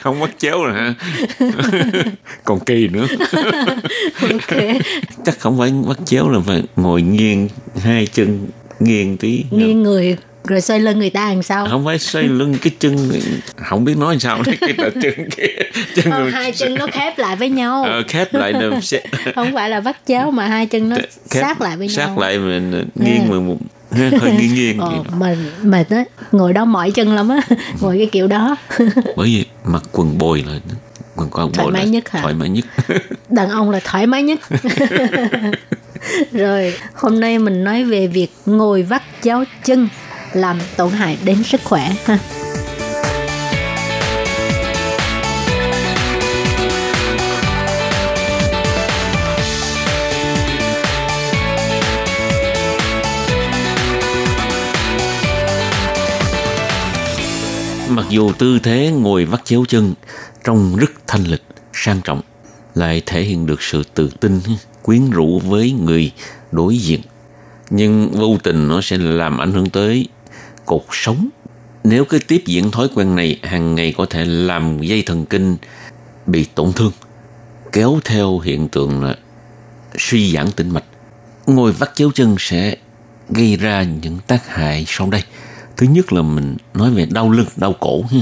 [0.00, 0.94] không bắt chéo rồi ha.
[2.44, 3.06] Còn kỳ nữa.
[4.22, 4.58] ok,
[5.24, 7.48] Chắc không phải bắt chéo là phải ngồi nghiêng
[7.82, 8.46] hai chân
[8.80, 9.44] nghiêng tí.
[9.50, 10.16] nghiêng người
[10.48, 11.66] rồi xoay lưng người ta làm sao?
[11.70, 13.10] Không phải xoay lưng cái chân
[13.56, 15.46] không biết nói sao đấy cái là chân kia
[15.94, 17.84] chân Ờ, hai chân nó khép lại với nhau.
[17.84, 19.02] ờ, khép lại là sẽ
[19.34, 20.96] không phải là vắt chéo mà hai chân nó
[21.30, 23.56] khép- sát lại với nhau sát lại mình nghiêng mà một
[24.20, 26.04] hơi nghiêng nghiêng ờ, mà mệt á.
[26.32, 27.40] Ngồi đó mỏi chân lắm á.
[27.80, 28.56] Ngồi cái kiểu đó.
[29.16, 30.58] Bởi vì mặc quần bồi là
[31.16, 32.20] quần con Thoải bồi mái nhất hả?
[32.20, 32.64] thoải mái nhất.
[33.28, 34.40] Đàn ông là thoải mái nhất.
[36.32, 39.88] Rồi hôm nay mình nói về việc ngồi vắt chéo chân
[40.32, 42.18] làm tổn hại đến sức khỏe ha
[58.04, 59.94] mặc dù tư thế ngồi vắt chéo chân,
[60.44, 61.42] trông rất thanh lịch,
[61.72, 62.20] sang trọng,
[62.74, 64.40] lại thể hiện được sự tự tin,
[64.82, 66.12] quyến rũ với người
[66.52, 67.00] đối diện.
[67.70, 70.08] Nhưng vô tình nó sẽ làm ảnh hưởng tới
[70.66, 71.28] cột sống.
[71.84, 75.56] Nếu cứ tiếp diễn thói quen này, hàng ngày có thể làm dây thần kinh
[76.26, 76.92] bị tổn thương,
[77.72, 79.16] kéo theo hiện tượng là
[79.98, 80.84] suy giãn tĩnh mạch.
[81.46, 82.76] Ngồi vắt chéo chân sẽ
[83.28, 85.22] gây ra những tác hại sau đây
[85.76, 88.18] thứ nhất là mình nói về đau lưng, đau cổ ha.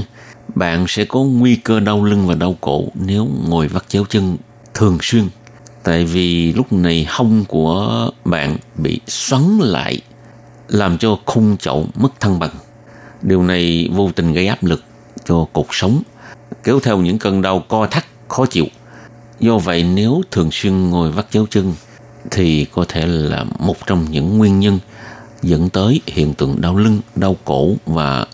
[0.55, 4.37] bạn sẽ có nguy cơ đau lưng và đau cổ nếu ngồi vắt chéo chân
[4.73, 5.23] thường xuyên.
[5.83, 10.01] Tại vì lúc này hông của bạn bị xoắn lại,
[10.67, 12.55] làm cho khung chậu mất thăng bằng.
[13.21, 14.83] Điều này vô tình gây áp lực
[15.25, 16.01] cho cột sống,
[16.63, 18.65] kéo theo những cơn đau co thắt, khó chịu.
[19.39, 21.73] Do vậy nếu thường xuyên ngồi vắt chéo chân
[22.31, 24.79] thì có thể là một trong những nguyên nhân
[25.43, 28.25] dẫn tới hiện tượng đau lưng, đau cổ và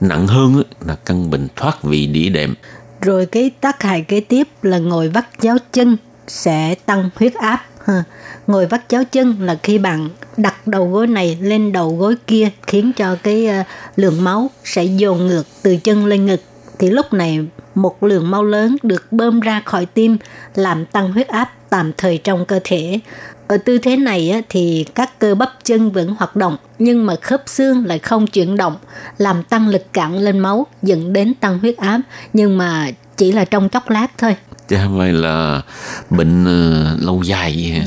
[0.00, 2.54] nặng hơn là căn bệnh thoát vị đĩa đệm.
[3.00, 5.96] rồi cái tác hại kế tiếp là ngồi vắt chéo chân
[6.26, 8.04] sẽ tăng huyết áp ha.
[8.46, 12.50] ngồi vắt chéo chân là khi bạn đặt đầu gối này lên đầu gối kia
[12.66, 13.62] khiến cho cái ờ,
[13.96, 16.40] lượng máu sẽ dồn ngược từ chân lên ngực
[16.78, 20.16] thì lúc này một lượng máu lớn được bơm ra khỏi tim
[20.54, 23.00] làm tăng huyết áp tạm thời trong cơ thể
[23.46, 27.42] ở tư thế này thì các cơ bắp chân vẫn hoạt động nhưng mà khớp
[27.46, 28.76] xương lại không chuyển động
[29.18, 32.00] làm tăng lực cản lên máu dẫn đến tăng huyết áp
[32.32, 34.36] nhưng mà chỉ là trong chốc lát thôi
[34.68, 35.62] Chứ không phải là
[36.10, 37.86] bệnh ờ, lâu dài ha.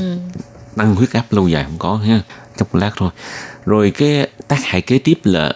[0.76, 2.20] Tăng huyết áp lâu dài không có ha.
[2.56, 3.10] Chốc lát thôi.
[3.66, 5.52] Rồi cái tác hại kế tiếp là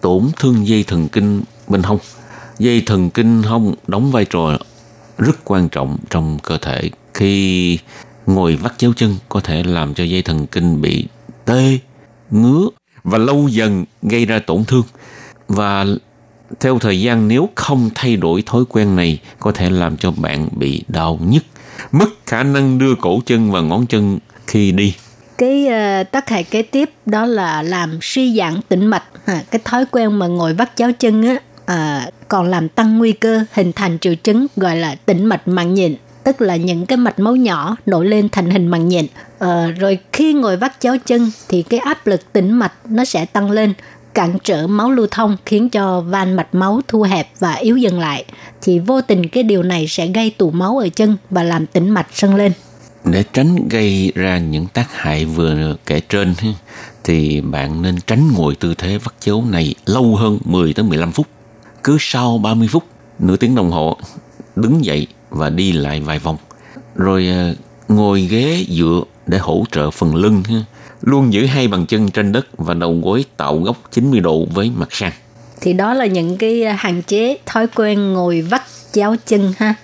[0.00, 1.98] tổn thương dây thần kinh bên hông.
[2.58, 4.58] Dây thần kinh hông đóng vai trò
[5.18, 6.90] rất quan trọng trong cơ thể.
[7.14, 7.78] Khi
[8.26, 11.06] ngồi vắt chéo chân có thể làm cho dây thần kinh bị
[11.44, 11.78] tê,
[12.30, 12.68] ngứa
[13.04, 14.84] và lâu dần gây ra tổn thương.
[15.48, 15.86] Và
[16.60, 20.48] theo thời gian nếu không thay đổi thói quen này có thể làm cho bạn
[20.52, 21.44] bị đau nhức,
[21.92, 24.94] mất khả năng đưa cổ chân và ngón chân khi đi.
[25.38, 29.60] cái uh, tác hại kế tiếp đó là làm suy giãn tĩnh mạch à, cái
[29.64, 33.72] thói quen mà ngồi vắt chéo chân á à, còn làm tăng nguy cơ hình
[33.72, 35.96] thành triệu chứng gọi là tĩnh mạch mạng nhện
[36.26, 39.06] tức là những cái mạch máu nhỏ nổi lên thành hình màng nhện.
[39.38, 43.24] Ờ, rồi khi ngồi vắt chéo chân thì cái áp lực tĩnh mạch nó sẽ
[43.24, 43.74] tăng lên
[44.14, 48.00] cản trở máu lưu thông khiến cho van mạch máu thu hẹp và yếu dần
[48.00, 48.24] lại
[48.62, 51.90] thì vô tình cái điều này sẽ gây tụ máu ở chân và làm tĩnh
[51.90, 52.52] mạch sưng lên
[53.04, 56.34] để tránh gây ra những tác hại vừa kể trên
[57.04, 61.12] thì bạn nên tránh ngồi tư thế vắt chéo này lâu hơn 10 tới 15
[61.12, 61.26] phút.
[61.84, 62.84] Cứ sau 30 phút,
[63.18, 63.96] nửa tiếng đồng hồ
[64.56, 66.36] đứng dậy và đi lại vài vòng.
[66.94, 67.52] Rồi à,
[67.88, 70.42] ngồi ghế dựa để hỗ trợ phần lưng.
[71.02, 74.70] Luôn giữ hai bàn chân trên đất và đầu gối tạo góc 90 độ với
[74.76, 75.12] mặt sang.
[75.60, 78.62] Thì đó là những cái hạn chế thói quen ngồi vắt
[78.92, 79.74] chéo chân ha.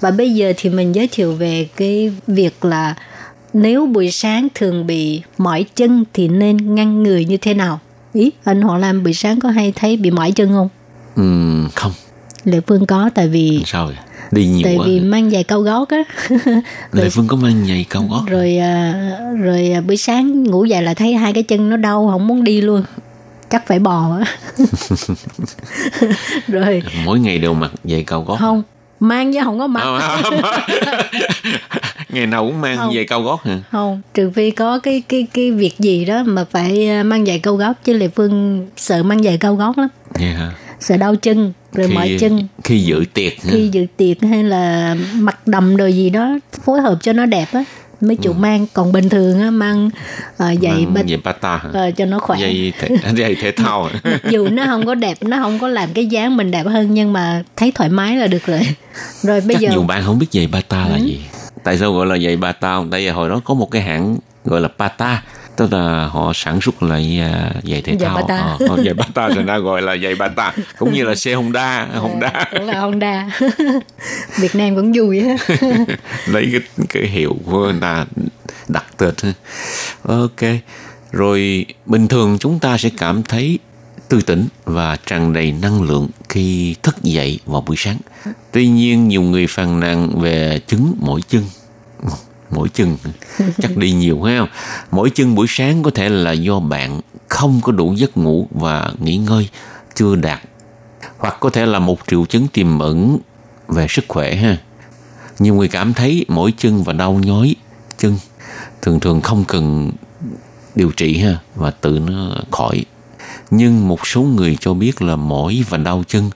[0.00, 2.94] Và bây giờ thì mình giới thiệu về cái việc là
[3.52, 7.80] nếu buổi sáng thường bị mỏi chân thì nên ngăn người như thế nào?
[8.12, 10.68] Ý, anh Hoàng Lam buổi sáng có hay thấy bị mỏi chân không?
[11.16, 11.22] Ừ,
[11.74, 11.92] không.
[12.44, 13.96] Lệ Phương có tại vì sao vậy?
[14.30, 14.86] Đi nhiều tại quá.
[14.86, 16.02] vì mang giày cao gót á.
[16.92, 18.94] Lệ Phương có mang giày cao gót rồi à,
[19.42, 22.44] rồi à, buổi sáng ngủ dậy là thấy hai cái chân nó đau không muốn
[22.44, 22.82] đi luôn.
[23.50, 24.36] Chắc phải bò á.
[26.48, 26.82] Rồi.
[27.04, 28.62] Mỗi ngày đều mặc giày cao gót không
[29.00, 29.82] mang chứ không có mặc.
[32.08, 32.94] Ngày nào cũng mang Không.
[32.94, 33.58] giày cao gót hả?
[33.70, 37.38] Không trừ phi có cái cái cái việc gì đó mà phải à, mang giày
[37.38, 39.88] cao gót chứ lệ phương sợ mang giày cao gót lắm.
[40.14, 40.52] Hả?
[40.80, 42.46] sợ đau chân rồi mỏi chân.
[42.64, 46.98] khi dự tiệc khi dự tiệc hay là mặc đầm đồ gì đó phối hợp
[47.02, 47.64] cho nó đẹp á.
[48.00, 49.92] Mấy chủ mang còn bình thường á mang uh,
[50.38, 52.38] giày Mang giày bata ờ, cho nó khỏe.
[52.40, 52.88] Giày thể,
[53.18, 56.36] giày thể thao mặc dù nó không có đẹp nó không có làm cái dáng
[56.36, 58.60] mình đẹp hơn nhưng mà thấy thoải mái là được rồi.
[59.22, 61.04] Rồi bây chắc giờ nhiều bạn không biết giày bata là Ừ.
[61.04, 61.20] gì.
[61.64, 62.74] Tại sao gọi là giày bata?
[62.74, 62.90] Không?
[62.90, 65.22] tại vì hồi đó có một cái hãng gọi là Bata
[65.58, 68.16] tức là họ sản xuất lại à, giày thể Giày thao.
[68.16, 68.36] Bata.
[68.36, 71.86] Ờ, ờ, giày Bata thành ra gọi là giày Bata cũng như là xe Honda
[71.86, 72.44] Honda.
[72.50, 73.28] cũng là Honda.
[74.38, 75.36] Việt Nam cũng vui á
[76.26, 78.06] lấy cái cái hiệu của người ta
[78.68, 79.14] đặt tên
[80.02, 80.60] ok
[81.12, 83.58] rồi bình thường chúng ta sẽ cảm thấy
[84.08, 87.96] tươi tỉnh và tràn đầy năng lượng khi thức dậy vào buổi sáng.
[88.52, 91.42] Tuy nhiên nhiều người phàn nàn về chứng mỏi chân
[92.50, 92.96] mỗi chân
[93.58, 94.48] chắc đi nhiều, phải không?
[94.90, 98.92] Mỗi chân buổi sáng có thể là do bạn không có đủ giấc ngủ và
[99.00, 99.48] nghỉ ngơi,
[99.94, 100.40] chưa đạt.
[101.18, 103.18] Hoặc có thể là một triệu chứng tiềm ẩn
[103.68, 104.58] về sức khỏe, ha.
[105.38, 107.56] Nhiều người cảm thấy mỏi chân và đau nhói
[107.98, 108.18] chân.
[108.82, 109.92] Thường thường không cần
[110.74, 112.84] điều trị, ha, và tự nó khỏi.
[113.50, 116.30] Nhưng một số người cho biết là mỏi và đau chân,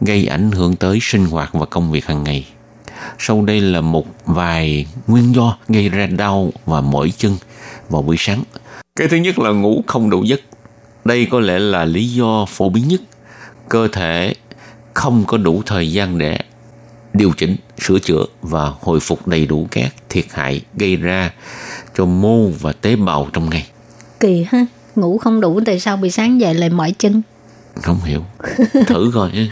[0.00, 2.46] gây ảnh hưởng tới sinh hoạt và công việc hàng ngày
[3.18, 7.36] sau đây là một vài nguyên do gây ra đau và mỏi chân
[7.88, 8.42] vào buổi sáng.
[8.96, 10.40] Cái thứ nhất là ngủ không đủ giấc.
[11.04, 13.00] Đây có lẽ là lý do phổ biến nhất.
[13.68, 14.34] Cơ thể
[14.94, 16.38] không có đủ thời gian để
[17.14, 21.32] điều chỉnh, sửa chữa và hồi phục đầy đủ các thiệt hại gây ra
[21.96, 23.66] cho mô và tế bào trong ngày.
[24.20, 24.66] kỳ ha
[24.96, 27.22] ngủ không đủ tại sao buổi sáng dậy lại mỏi chân
[27.82, 28.20] không hiểu.
[28.86, 29.48] Thử coi nha.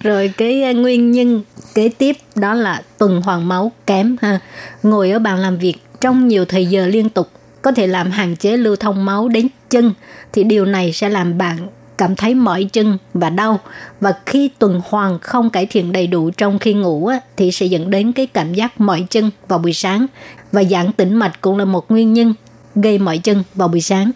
[0.00, 1.42] Rồi cái à, nguyên nhân
[1.74, 4.40] kế tiếp đó là tuần hoàn máu kém ha
[4.82, 7.30] ngồi ở bàn làm việc trong nhiều thời giờ liên tục
[7.62, 9.94] có thể làm hạn chế lưu thông máu đến chân
[10.32, 11.56] thì điều này sẽ làm bạn
[11.98, 13.60] cảm thấy mỏi chân và đau
[14.00, 17.66] và khi tuần hoàn không cải thiện đầy đủ trong khi ngủ á, thì sẽ
[17.66, 20.06] dẫn đến cái cảm giác mỏi chân vào buổi sáng
[20.52, 22.34] và giãn tĩnh mạch cũng là một nguyên nhân
[22.74, 24.10] gây mỏi chân vào buổi sáng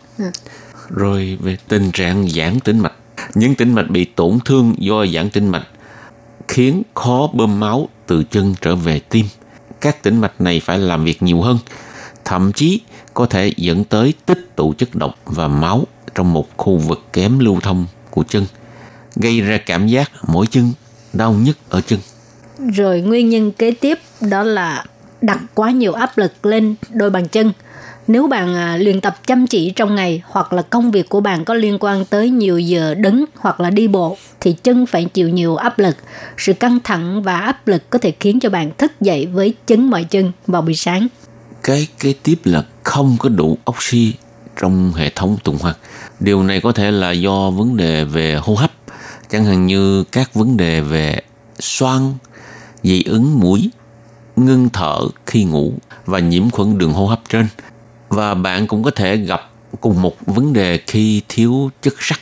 [0.95, 2.93] rồi về tình trạng giãn tĩnh mạch.
[3.35, 5.67] Những tĩnh mạch bị tổn thương do giãn tĩnh mạch
[6.49, 9.27] khiến khó bơm máu từ chân trở về tim.
[9.81, 11.59] Các tĩnh mạch này phải làm việc nhiều hơn,
[12.25, 12.81] thậm chí
[13.15, 17.39] có thể dẫn tới tích tụ chất độc và máu trong một khu vực kém
[17.39, 18.47] lưu thông của chân,
[19.17, 20.73] gây ra cảm giác mỗi chân,
[21.13, 21.99] đau nhức ở chân.
[22.75, 24.85] Rồi nguyên nhân kế tiếp đó là
[25.21, 27.53] đặt quá nhiều áp lực lên đôi bàn chân.
[28.09, 31.45] Nếu bạn à, luyện tập chăm chỉ trong ngày hoặc là công việc của bạn
[31.45, 35.29] có liên quan tới nhiều giờ đứng hoặc là đi bộ thì chân phải chịu
[35.29, 35.97] nhiều áp lực.
[36.37, 39.91] Sự căng thẳng và áp lực có thể khiến cho bạn thức dậy với chứng
[39.91, 41.09] mỏi chân vào buổi sáng.
[41.63, 44.13] Cái kế tiếp là không có đủ oxy
[44.61, 45.75] trong hệ thống tuần hoàn.
[46.21, 48.73] Điều này có thể là do vấn đề về hô hấp,
[49.31, 51.21] chẳng hạn như các vấn đề về
[51.59, 52.15] xoang,
[52.83, 53.71] dị ứng mũi,
[54.37, 55.73] ngưng thở khi ngủ
[56.07, 57.47] và nhiễm khuẩn đường hô hấp trên.
[58.11, 59.51] Và bạn cũng có thể gặp
[59.81, 62.19] cùng một vấn đề khi thiếu chất sắt.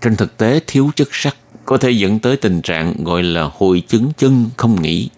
[0.00, 1.34] Trên thực tế, thiếu chất sắt
[1.64, 5.10] có thể dẫn tới tình trạng gọi là hội chứng chân không nghỉ,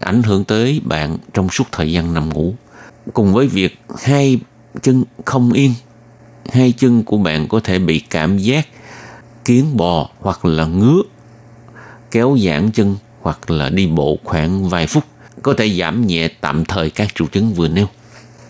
[0.00, 2.54] ảnh hưởng tới bạn trong suốt thời gian nằm ngủ.
[3.12, 4.38] Cùng với việc hai
[4.82, 5.74] chân không yên,
[6.52, 8.68] hai chân của bạn có thể bị cảm giác
[9.44, 11.02] kiến bò hoặc là ngứa,
[12.10, 15.04] kéo giãn chân hoặc hoặc là đi bộ khoảng vài phút
[15.42, 17.86] có thể giảm nhẹ tạm thời các triệu chứng vừa nêu.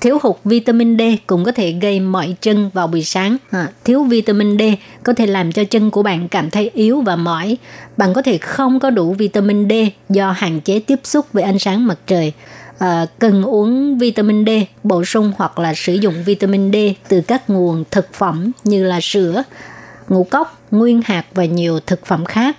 [0.00, 3.36] Thiếu hụt vitamin D cũng có thể gây mỏi chân vào buổi sáng.
[3.50, 4.62] À, thiếu vitamin D
[5.02, 7.56] có thể làm cho chân của bạn cảm thấy yếu và mỏi.
[7.96, 9.72] Bạn có thể không có đủ vitamin D
[10.08, 12.32] do hạn chế tiếp xúc với ánh sáng mặt trời.
[12.78, 14.50] À, cần uống vitamin D
[14.82, 16.76] bổ sung hoặc là sử dụng vitamin D
[17.08, 19.42] từ các nguồn thực phẩm như là sữa,
[20.08, 22.56] ngũ cốc, nguyên hạt và nhiều thực phẩm khác.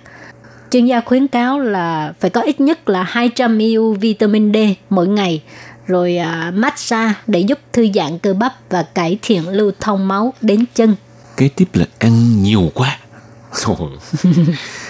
[0.70, 4.56] Chuyên gia khuyến cáo là phải có ít nhất là 200 ml vitamin D
[4.90, 5.42] mỗi ngày
[5.90, 10.34] rồi à, massage để giúp thư giãn cơ bắp và cải thiện lưu thông máu
[10.40, 10.96] đến chân.
[11.36, 12.98] Kế tiếp là ăn nhiều quá.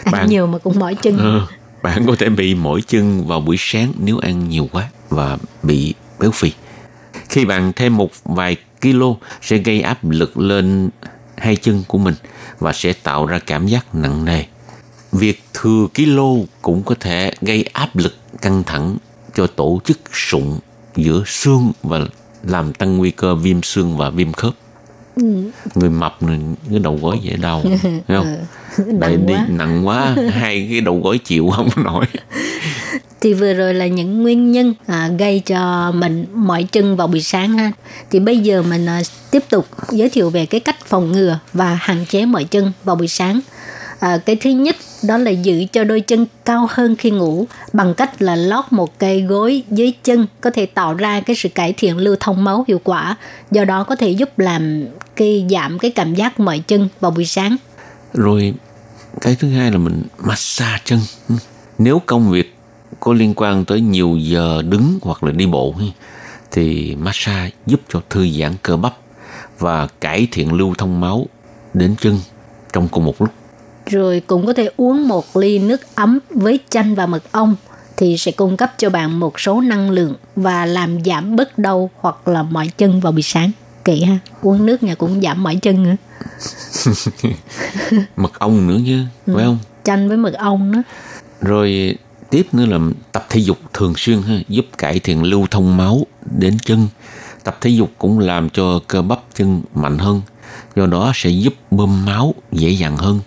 [0.04, 1.18] Ăn Bạn- nhiều mà cũng mỏi chân.
[1.18, 1.46] Ờ,
[1.82, 5.94] bạn có thể bị mỏi chân vào buổi sáng nếu ăn nhiều quá và bị
[6.18, 6.52] béo phì.
[7.28, 10.90] Khi bạn thêm một vài kilo sẽ gây áp lực lên
[11.36, 12.14] hai chân của mình
[12.58, 14.44] và sẽ tạo ra cảm giác nặng nề.
[15.12, 16.28] Việc thừa kilo
[16.62, 18.96] cũng có thể gây áp lực căng thẳng
[19.34, 20.58] cho tổ chức sụn
[20.96, 22.00] giữa xương và
[22.42, 24.52] làm tăng nguy cơ viêm xương và viêm khớp.
[25.74, 26.18] Người mập
[26.70, 28.36] cái đầu gối dễ đau, thấy không?
[29.00, 29.46] Tại Nặng đi quá.
[29.48, 32.06] nặng quá hai cái đầu gối chịu không nổi
[33.20, 37.22] Thì vừa rồi là những nguyên nhân à, gây cho mình mỏi chân vào buổi
[37.22, 37.72] sáng ha.
[38.10, 41.78] Thì bây giờ mình à, tiếp tục giới thiệu về cái cách phòng ngừa và
[41.80, 43.40] hạn chế mỏi chân vào buổi sáng.
[43.98, 47.94] À, cái thứ nhất đó là giữ cho đôi chân cao hơn khi ngủ bằng
[47.94, 51.74] cách là lót một cây gối dưới chân có thể tạo ra cái sự cải
[51.76, 53.16] thiện lưu thông máu hiệu quả.
[53.50, 54.86] Do đó có thể giúp làm
[55.16, 57.56] cái, giảm cái cảm giác mỏi chân vào buổi sáng.
[58.14, 58.54] Rồi
[59.20, 61.00] cái thứ hai là mình massage chân.
[61.78, 62.56] Nếu công việc
[63.00, 65.74] có liên quan tới nhiều giờ đứng hoặc là đi bộ
[66.50, 68.94] thì massage giúp cho thư giãn cơ bắp
[69.58, 71.26] và cải thiện lưu thông máu
[71.74, 72.18] đến chân
[72.72, 73.30] trong cùng một lúc
[73.90, 77.56] rồi cũng có thể uống một ly nước ấm với chanh và mật ong
[77.96, 81.90] thì sẽ cung cấp cho bạn một số năng lượng và làm giảm bớt đau
[81.96, 83.50] hoặc là mỏi chân vào buổi sáng.
[83.84, 85.96] Kỹ ha uống nước nhà cũng giảm mỏi chân nữa.
[88.16, 89.02] Mật ong nữa chứ
[89.34, 89.58] phải không?
[89.84, 90.82] chanh với mật ong đó.
[91.40, 91.96] Rồi
[92.30, 92.78] tiếp nữa là
[93.12, 96.06] tập thể dục thường xuyên ha, giúp cải thiện lưu thông máu
[96.38, 96.88] đến chân.
[97.44, 100.20] Tập thể dục cũng làm cho cơ bắp chân mạnh hơn
[100.76, 103.20] do đó sẽ giúp bơm máu dễ dàng hơn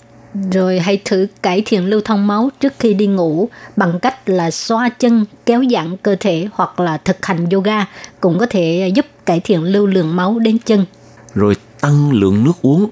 [0.52, 4.52] rồi hãy thử cải thiện lưu thông máu trước khi đi ngủ bằng cách là
[4.52, 7.86] xoa chân, kéo giãn cơ thể hoặc là thực hành yoga
[8.20, 10.86] cũng có thể giúp cải thiện lưu lượng máu đến chân.
[11.34, 12.90] Rồi tăng lượng nước uống,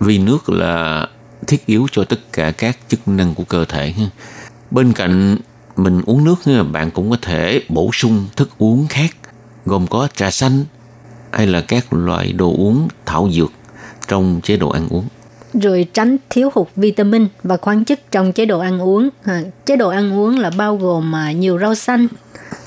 [0.00, 1.06] vì nước là
[1.46, 3.94] thiết yếu cho tất cả các chức năng của cơ thể
[4.70, 5.36] bên cạnh
[5.76, 9.16] mình uống nước bạn cũng có thể bổ sung thức uống khác,
[9.66, 10.64] gồm có trà xanh
[11.30, 13.52] hay là các loại đồ uống thảo dược
[14.08, 15.04] trong chế độ ăn uống
[15.54, 19.08] rồi tránh thiếu hụt vitamin và khoáng chất trong chế độ ăn uống.
[19.24, 22.06] À, chế độ ăn uống là bao gồm à, nhiều rau xanh.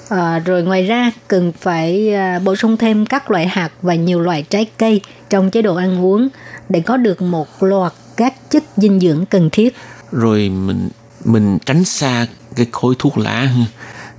[0.10, 4.22] À, rồi ngoài ra cần phải à, bổ sung thêm các loại hạt và nhiều
[4.22, 6.28] loại trái cây trong chế độ ăn uống
[6.70, 9.76] để có được một loạt các chất dinh dưỡng cần thiết.
[10.12, 10.90] rồi mình
[11.26, 13.48] mình tránh xa cái khối thuốc lá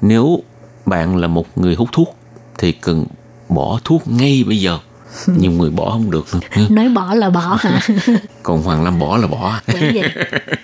[0.01, 0.43] nếu
[0.87, 2.17] bạn là một người hút thuốc
[2.59, 3.07] thì cần
[3.49, 4.79] bỏ thuốc ngay bây giờ
[5.27, 6.63] nhiều người bỏ không được ha.
[6.71, 7.81] Nói bỏ là bỏ hả?
[8.43, 10.03] còn hoàng lam bỏ là bỏ vậy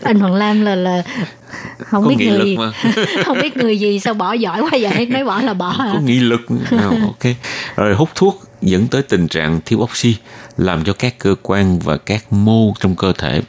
[0.02, 1.02] anh Hoàng Lam là là
[1.86, 2.72] không Có biết người gì mà.
[3.24, 5.90] không biết người gì sao bỏ giỏi quá vậy nói bỏ là bỏ hả?
[5.94, 6.40] có nghị lực
[6.70, 7.34] à, ok
[7.76, 10.16] rồi hút thuốc dẫn tới tình trạng thiếu oxy
[10.56, 13.42] làm cho các cơ quan và các mô trong cơ thể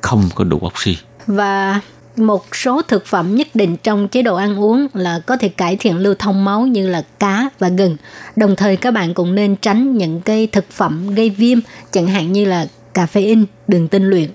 [0.00, 0.96] không có đủ oxy
[1.26, 1.80] và
[2.16, 5.76] một số thực phẩm nhất định trong chế độ ăn uống là có thể cải
[5.76, 7.96] thiện lưu thông máu như là cá và gừng.
[8.36, 11.58] Đồng thời các bạn cũng nên tránh những cái thực phẩm gây viêm
[11.90, 14.30] chẳng hạn như là caffeine, đường tinh luyện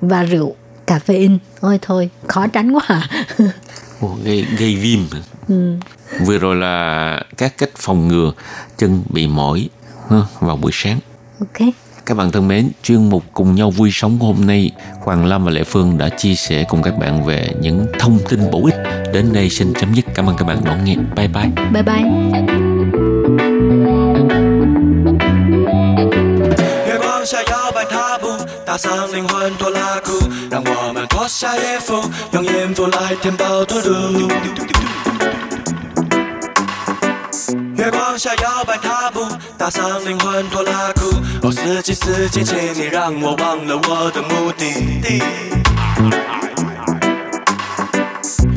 [0.00, 0.54] và rượu
[0.86, 1.38] caffeine.
[1.60, 3.08] Ôi thôi, khó tránh quá à.
[4.00, 5.00] Ồ, gây gây viêm
[6.20, 8.32] vừa rồi là các cách phòng ngừa
[8.76, 9.68] chân bị mỏi
[10.40, 10.98] vào buổi sáng
[11.40, 11.68] ok.
[12.06, 14.70] Các bạn thân mến, chuyên mục Cùng nhau vui sống của hôm nay,
[15.04, 18.50] Hoàng Lâm và Lệ Phương đã chia sẻ cùng các bạn về những thông tin
[18.50, 18.74] bổ ích.
[19.12, 20.04] Đến đây xin chấm dứt.
[20.14, 20.94] Cảm ơn các bạn đón nghe.
[21.16, 21.50] Bye bye.
[21.72, 22.02] Bye bye.
[39.58, 40.50] Ta
[41.42, 45.00] 哦司机司机请你让我忘了我的目的。
[45.00, 46.45] 地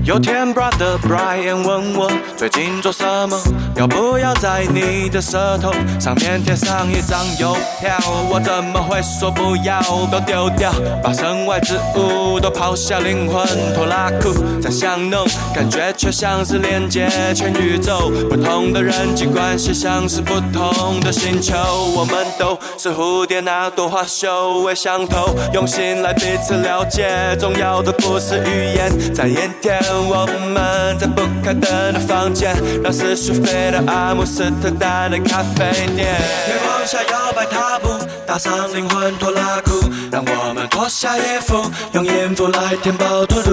[0.04, 3.40] 有天，Brother Brian 问我最近做什么，
[3.76, 7.98] 要不要在你的舌头上面贴上一张邮票？
[8.32, 9.80] 我怎么会说不要？
[10.12, 10.72] 都丢掉，
[11.04, 13.46] 把身外之物都抛下，灵魂
[13.76, 18.12] 拖拉裤在香浓，感觉却像是连接全宇宙。
[18.30, 21.56] 不同的人际关系像是不同的星球，
[21.96, 27.36] 我们都是蝴蝶，那朵花嗅味相投，用心来彼此了解。
[27.40, 29.80] 重要的不是语言，在眼前。
[30.02, 36.08] 我们在不开灯的房间，让思绪飞到阿姆斯特丹的咖啡店。
[36.48, 37.90] 月光下摇摆踏步，
[38.26, 43.52] 打上灵魂拖拉裤，让我们脱下衣服，用音符来填饱肚肚。